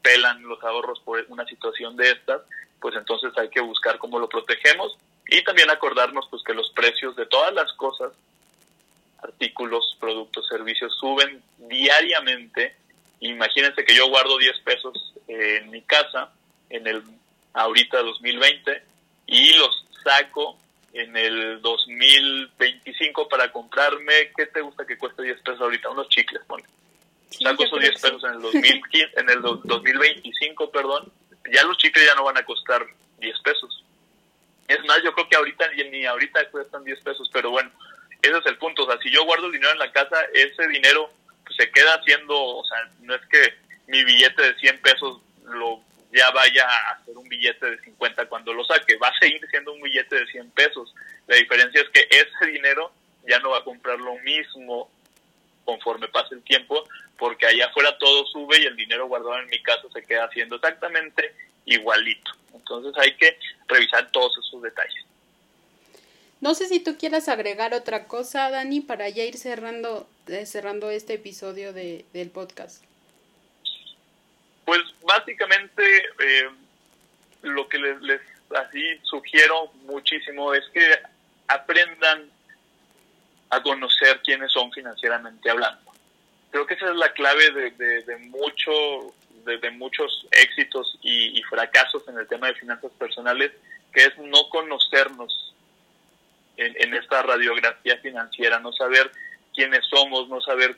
pelan 0.00 0.42
los 0.44 0.64
ahorros 0.64 0.98
por 1.00 1.22
una 1.28 1.44
situación 1.44 1.94
de 1.94 2.10
estas, 2.10 2.40
pues 2.80 2.96
entonces 2.96 3.32
hay 3.36 3.50
que 3.50 3.60
buscar 3.60 3.98
cómo 3.98 4.18
lo 4.18 4.30
protegemos 4.30 4.96
y 5.28 5.44
también 5.44 5.68
acordarnos 5.68 6.26
pues 6.30 6.42
que 6.42 6.54
los 6.54 6.70
precios 6.70 7.14
de 7.16 7.26
todas 7.26 7.52
las 7.52 7.70
cosas, 7.74 8.12
artículos, 9.22 9.94
productos, 10.00 10.48
servicios 10.48 10.96
suben 10.98 11.42
diariamente. 11.58 12.76
Imagínense 13.20 13.84
que 13.84 13.94
yo 13.94 14.08
guardo 14.08 14.38
10 14.38 14.58
pesos 14.60 15.14
en 15.28 15.68
mi 15.68 15.82
casa 15.82 16.32
en 16.70 16.86
el 16.86 17.02
ahorita 17.52 18.00
2020 18.00 18.89
y 19.30 19.54
los 19.54 19.86
saco 20.02 20.58
en 20.92 21.16
el 21.16 21.62
2025 21.62 23.28
para 23.28 23.52
comprarme, 23.52 24.32
¿qué 24.36 24.46
te 24.46 24.60
gusta 24.60 24.84
que 24.84 24.98
cueste 24.98 25.22
10 25.22 25.40
pesos 25.40 25.60
ahorita? 25.60 25.88
Unos 25.88 26.08
chicles, 26.08 26.42
pone. 26.48 26.64
saco 27.30 27.62
esos 27.62 27.78
10 27.78 28.00
pesos 28.00 28.24
en 28.24 28.32
el, 28.32 28.42
2015, 28.42 29.20
en 29.20 29.30
el 29.30 29.40
2025, 29.40 30.70
perdón, 30.72 31.12
ya 31.52 31.62
los 31.62 31.78
chicles 31.78 32.04
ya 32.04 32.16
no 32.16 32.24
van 32.24 32.38
a 32.38 32.44
costar 32.44 32.84
10 33.18 33.38
pesos. 33.40 33.84
Es 34.66 34.84
más, 34.84 35.00
yo 35.04 35.12
creo 35.12 35.28
que 35.28 35.36
ahorita 35.36 35.68
ni 35.90 36.04
ahorita 36.04 36.50
cuestan 36.50 36.82
10 36.82 37.00
pesos, 37.00 37.30
pero 37.32 37.50
bueno, 37.50 37.70
ese 38.22 38.36
es 38.36 38.46
el 38.46 38.58
punto. 38.58 38.82
O 38.82 38.86
sea, 38.86 38.98
si 39.00 39.10
yo 39.12 39.24
guardo 39.24 39.46
el 39.46 39.52
dinero 39.52 39.72
en 39.72 39.78
la 39.78 39.92
casa, 39.92 40.16
ese 40.34 40.66
dinero 40.68 41.08
pues, 41.44 41.54
se 41.56 41.70
queda 41.70 41.94
haciendo, 41.94 42.36
o 42.36 42.64
sea, 42.64 42.90
no 43.02 43.14
es 43.14 43.22
que 43.26 43.54
mi 43.86 44.02
billete 44.02 44.42
de 44.42 44.54
100 44.56 44.82
pesos 44.82 45.20
lo 45.44 45.80
ya 46.12 46.30
vaya 46.30 46.66
a 46.66 46.92
hacer 46.92 47.16
un 47.16 47.28
billete 47.28 47.70
de 47.70 47.80
50 47.80 48.26
cuando 48.26 48.52
lo 48.52 48.64
saque, 48.64 48.96
va 48.96 49.08
a 49.08 49.18
seguir 49.18 49.40
siendo 49.50 49.72
un 49.72 49.80
billete 49.80 50.16
de 50.16 50.26
100 50.26 50.50
pesos. 50.50 50.94
La 51.26 51.36
diferencia 51.36 51.80
es 51.80 51.88
que 51.90 52.06
ese 52.10 52.50
dinero 52.50 52.92
ya 53.28 53.38
no 53.38 53.50
va 53.50 53.58
a 53.58 53.64
comprar 53.64 53.98
lo 53.98 54.16
mismo 54.18 54.90
conforme 55.64 56.08
pase 56.08 56.34
el 56.34 56.42
tiempo, 56.42 56.82
porque 57.16 57.46
allá 57.46 57.66
afuera 57.66 57.96
todo 57.98 58.26
sube 58.26 58.60
y 58.60 58.64
el 58.64 58.76
dinero 58.76 59.06
guardado 59.06 59.38
en 59.38 59.48
mi 59.48 59.62
casa 59.62 59.82
se 59.92 60.02
queda 60.04 60.24
haciendo 60.24 60.56
exactamente 60.56 61.34
igualito. 61.64 62.32
Entonces 62.54 62.92
hay 62.96 63.14
que 63.16 63.38
revisar 63.68 64.10
todos 64.10 64.36
esos 64.38 64.62
detalles. 64.62 65.04
No 66.40 66.54
sé 66.54 66.68
si 66.68 66.80
tú 66.80 66.96
quieras 66.96 67.28
agregar 67.28 67.74
otra 67.74 68.06
cosa, 68.06 68.50
Dani, 68.50 68.80
para 68.80 69.08
ya 69.10 69.24
ir 69.24 69.36
cerrando, 69.36 70.08
eh, 70.26 70.46
cerrando 70.46 70.90
este 70.90 71.14
episodio 71.14 71.72
de, 71.74 72.06
del 72.14 72.30
podcast. 72.30 72.82
Pues 74.70 74.82
básicamente 75.02 75.82
eh, 76.20 76.48
lo 77.42 77.68
que 77.68 77.76
les, 77.76 78.20
así 78.54 79.00
sugiero 79.02 79.72
muchísimo 79.82 80.54
es 80.54 80.62
que 80.72 80.96
aprendan 81.48 82.30
a 83.48 83.60
conocer 83.60 84.20
quiénes 84.22 84.52
son 84.52 84.70
financieramente 84.70 85.50
hablando. 85.50 85.90
Creo 86.52 86.66
que 86.66 86.74
esa 86.74 86.88
es 86.88 86.94
la 86.94 87.12
clave 87.14 87.50
de, 87.50 88.02
de, 88.02 88.16
mucho, 88.18 89.12
de, 89.44 89.70
muchos 89.72 90.28
éxitos 90.30 90.96
y, 91.02 91.36
y, 91.36 91.42
fracasos 91.42 92.06
en 92.06 92.18
el 92.18 92.28
tema 92.28 92.46
de 92.46 92.54
finanzas 92.54 92.92
personales, 92.92 93.50
que 93.92 94.04
es 94.04 94.16
no 94.18 94.48
conocernos 94.50 95.52
en, 96.56 96.76
en 96.78 96.94
esta 96.94 97.22
radiografía 97.22 97.98
financiera, 97.98 98.60
no 98.60 98.72
saber 98.72 99.10
quiénes 99.52 99.84
somos, 99.86 100.28
no 100.28 100.40
saber 100.40 100.76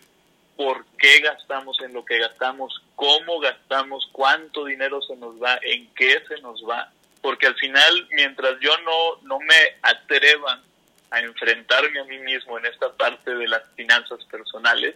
por 0.62 0.86
qué 0.96 1.18
gastamos 1.18 1.76
en 1.80 1.92
lo 1.92 2.04
que 2.04 2.18
gastamos, 2.18 2.72
cómo 2.94 3.40
gastamos, 3.40 4.08
cuánto 4.12 4.64
dinero 4.64 5.02
se 5.02 5.16
nos 5.16 5.42
va, 5.42 5.58
en 5.60 5.92
qué 5.94 6.22
se 6.28 6.40
nos 6.40 6.62
va, 6.62 6.88
porque 7.20 7.48
al 7.48 7.56
final, 7.56 8.08
mientras 8.12 8.60
yo 8.60 8.70
no, 8.84 9.16
no 9.22 9.40
me 9.40 9.56
atreva 9.82 10.62
a 11.10 11.18
enfrentarme 11.18 11.98
a 11.98 12.04
mí 12.04 12.18
mismo 12.20 12.58
en 12.58 12.66
esta 12.66 12.92
parte 12.92 13.34
de 13.34 13.48
las 13.48 13.62
finanzas 13.74 14.24
personales, 14.26 14.94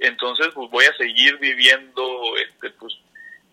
entonces 0.00 0.48
pues 0.52 0.68
voy 0.68 0.84
a 0.84 0.96
seguir 0.96 1.36
viviendo 1.38 2.36
este 2.36 2.70
pues 2.70 2.92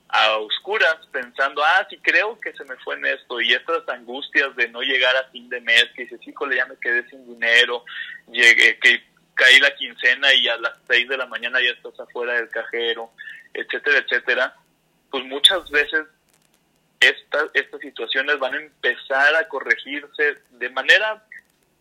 a 0.10 0.38
oscuras 0.38 0.98
pensando, 1.12 1.64
ah, 1.64 1.86
sí 1.92 2.00
creo 2.02 2.40
que 2.40 2.54
se 2.54 2.64
me 2.66 2.76
fue 2.78 2.96
en 2.96 3.06
esto 3.06 3.40
y 3.40 3.54
estas 3.54 3.88
angustias 3.88 4.56
de 4.56 4.68
no 4.70 4.82
llegar 4.82 5.16
a 5.16 5.30
fin 5.30 5.48
de 5.50 5.62
mes, 5.62 5.86
que 5.96 6.04
dices, 6.04 6.20
híjole, 6.28 6.56
ya 6.56 6.66
me 6.66 6.76
quedé 6.78 7.08
sin 7.08 7.24
dinero, 7.28 7.86
llegué, 8.32 8.80
que 8.80 9.13
caí 9.36 9.60
la 9.60 9.76
quincena 9.76 10.34
y 10.34 10.48
a 10.48 10.58
las 10.58 10.74
6 10.88 11.10
de 11.10 11.18
la 11.18 11.26
mañana 11.26 11.60
ya 11.62 11.72
estás 11.72 12.00
afuera 12.00 12.34
del 12.34 12.50
cajero, 12.50 13.12
etcétera, 13.54 14.00
etcétera, 14.00 14.56
pues 15.10 15.24
muchas 15.26 15.70
veces 15.70 16.06
estas 17.00 17.82
situaciones 17.82 18.40
van 18.40 18.54
a 18.54 18.62
empezar 18.62 19.36
a 19.36 19.48
corregirse 19.48 20.38
de 20.52 20.70
manera 20.70 21.26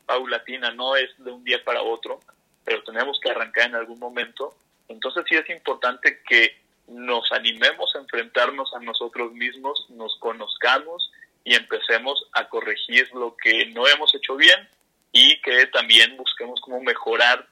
paulatina, 0.07 0.72
no 0.72 0.96
es 0.96 1.11
de 1.18 1.30
un 1.30 1.44
día 1.44 1.62
para 1.64 1.82
otro, 1.82 2.20
pero 2.64 2.82
tenemos 2.82 3.18
que 3.22 3.30
arrancar 3.30 3.68
en 3.68 3.76
algún 3.76 3.98
momento. 3.98 4.57
Entonces 4.88 5.24
sí 5.28 5.36
es 5.36 5.48
importante 5.50 6.22
que 6.28 6.61
nos 6.88 7.30
animemos 7.32 7.94
a 7.94 8.00
enfrentarnos 8.00 8.74
a 8.74 8.80
nosotros 8.80 9.32
mismos, 9.32 9.86
nos 9.90 10.16
conozcamos 10.18 11.12
y 11.44 11.55
empecemos 11.55 12.26
a 12.32 12.48
corregir 12.48 13.09
lo 13.14 13.36
que 13.36 13.66
no 13.66 13.86
hemos 13.86 14.14
hecho 14.14 14.36
bien 14.36 14.68
y 15.12 15.40
que 15.42 15.66
también 15.66 16.16
busquemos 16.16 16.60
cómo 16.60 16.80
mejorar 16.80 17.46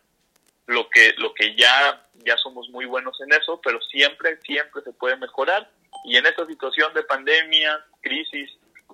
lo 0.67 0.89
que 0.89 1.15
lo 1.19 1.35
que 1.35 1.55
ya 1.57 2.07
ya 2.25 2.37
somos 2.37 2.69
muy 2.71 2.87
buenos 2.87 3.21
en 3.21 3.33
eso, 3.33 3.61
pero 3.63 3.81
siempre 3.83 4.39
siempre 4.43 4.83
se 4.83 4.93
puede 4.93 5.17
mejorar 5.17 5.71
y 6.05 6.17
en 6.17 6.27
esta 6.27 6.47
situación 6.47 6.93
de 6.95 7.03
pandemia, 7.03 7.85
crisis 8.01 8.51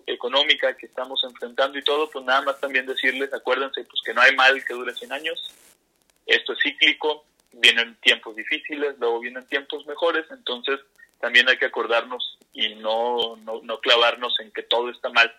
económica 0.07 0.77
que 0.77 0.87
estamos 0.87 1.23
enfrentando 1.25 1.79
y 1.79 1.83
todo, 1.83 2.09
pues 2.11 2.25
nada 2.25 2.43
más 2.43 2.61
también 2.61 2.87
decirles, 2.87 3.33
acuérdense 3.33 3.85
pues 3.85 4.01
que 4.05 4.15
no 4.15 4.21
hay 4.21 4.35
mal 4.37 4.65
que 4.65 4.75
dure 4.75 4.95
100 4.95 5.13
años. 5.13 5.55
Esto 6.27 6.53
es 6.53 6.59
cíclico, 6.63 7.25
vienen 7.53 7.97
tiempos 8.03 8.37
difíciles, 8.37 8.97
luego 8.99 9.21
vienen 9.21 9.47
tiempos 9.47 9.87
mejores, 9.87 10.27
entonces 10.31 10.81
también 11.21 11.49
hay 11.49 11.59
que 11.59 11.67
acordarnos 11.67 12.39
y 12.53 12.75
no, 12.77 13.37
no, 13.37 13.61
no 13.63 13.81
clavarnos 13.81 14.39
en 14.41 14.51
que 14.53 14.63
todo 14.63 14.91
está 14.91 15.09
mal, 15.11 15.33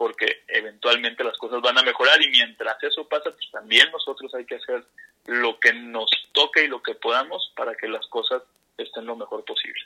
porque 0.00 0.44
eventualmente 0.48 1.22
las 1.22 1.36
cosas 1.36 1.60
van 1.60 1.76
a 1.76 1.82
mejorar 1.82 2.22
y 2.22 2.30
mientras 2.30 2.82
eso 2.82 3.06
pasa, 3.06 3.24
pues 3.24 3.50
también 3.52 3.86
nosotros 3.92 4.34
hay 4.34 4.46
que 4.46 4.54
hacer 4.54 4.82
lo 5.26 5.60
que 5.60 5.74
nos 5.74 6.10
toque 6.32 6.64
y 6.64 6.68
lo 6.68 6.82
que 6.82 6.94
podamos 6.94 7.52
para 7.54 7.74
que 7.74 7.86
las 7.86 8.06
cosas 8.06 8.42
estén 8.78 9.04
lo 9.04 9.14
mejor 9.14 9.44
posible. 9.44 9.78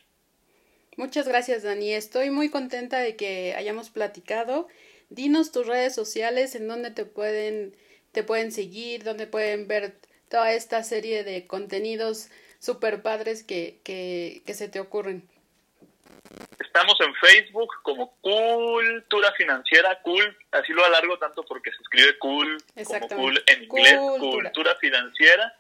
Muchas 0.97 1.27
gracias, 1.27 1.65
Dani. 1.65 1.95
Estoy 1.95 2.31
muy 2.31 2.49
contenta 2.49 3.01
de 3.01 3.17
que 3.17 3.55
hayamos 3.57 3.91
platicado. 3.91 4.69
Dinos 5.09 5.51
tus 5.51 5.67
redes 5.67 5.97
sociales, 5.97 6.55
en 6.55 6.69
donde 6.69 6.93
te 6.93 7.07
pueden, 7.07 7.75
te 8.13 8.23
pueden 8.23 8.53
seguir, 8.53 9.03
donde 9.03 9.27
pueden 9.27 9.67
ver 9.67 9.97
toda 10.29 10.53
esta 10.53 10.85
serie 10.85 11.25
de 11.25 11.49
contenidos 11.49 12.29
super 12.61 13.03
padres 13.03 13.43
que, 13.43 13.81
que, 13.83 14.45
que 14.47 14.55
se 14.55 14.69
te 14.69 14.79
ocurren. 14.79 15.29
Estamos 16.59 17.01
en 17.01 17.15
Facebook 17.15 17.71
como 17.83 18.17
Cultura 18.21 19.33
Financiera, 19.33 20.01
cool, 20.03 20.37
así 20.51 20.73
lo 20.73 20.85
alargo 20.85 21.17
tanto 21.19 21.45
porque 21.45 21.71
se 21.71 21.81
escribe 21.83 22.19
cool 22.19 22.59
como 22.85 23.09
cool 23.09 23.43
en 23.47 23.63
inglés, 23.65 23.99
Cultura 24.19 24.75
Financiera. 24.77 25.57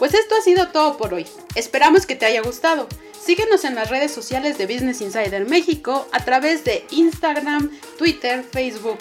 Pues 0.00 0.14
esto 0.14 0.34
ha 0.34 0.40
sido 0.40 0.68
todo 0.68 0.96
por 0.96 1.12
hoy. 1.12 1.26
Esperamos 1.54 2.06
que 2.06 2.16
te 2.16 2.24
haya 2.24 2.40
gustado. 2.40 2.88
Síguenos 3.22 3.64
en 3.64 3.74
las 3.74 3.90
redes 3.90 4.10
sociales 4.10 4.56
de 4.56 4.64
Business 4.64 5.02
Insider 5.02 5.46
México 5.46 6.08
a 6.10 6.24
través 6.24 6.64
de 6.64 6.86
Instagram, 6.90 7.70
Twitter, 7.98 8.42
Facebook. 8.42 8.96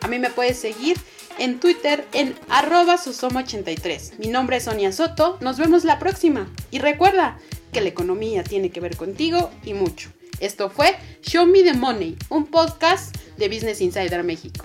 A 0.00 0.08
mí 0.08 0.18
me 0.18 0.30
puedes 0.30 0.58
seguir 0.58 0.96
en 1.38 1.60
Twitter 1.60 2.06
en 2.14 2.34
arroba 2.48 2.96
susoma83. 2.96 4.16
Mi 4.16 4.28
nombre 4.28 4.56
es 4.56 4.64
Sonia 4.64 4.92
Soto, 4.92 5.36
nos 5.42 5.58
vemos 5.58 5.84
la 5.84 5.98
próxima. 5.98 6.50
Y 6.70 6.78
recuerda 6.78 7.38
que 7.70 7.82
la 7.82 7.90
economía 7.90 8.42
tiene 8.42 8.70
que 8.70 8.80
ver 8.80 8.96
contigo 8.96 9.50
y 9.62 9.74
mucho. 9.74 10.08
Esto 10.40 10.70
fue 10.70 10.96
Show 11.20 11.44
Me 11.44 11.62
the 11.62 11.74
Money, 11.74 12.16
un 12.30 12.46
podcast 12.46 13.14
de 13.36 13.48
Business 13.48 13.82
Insider 13.82 14.24
México. 14.24 14.64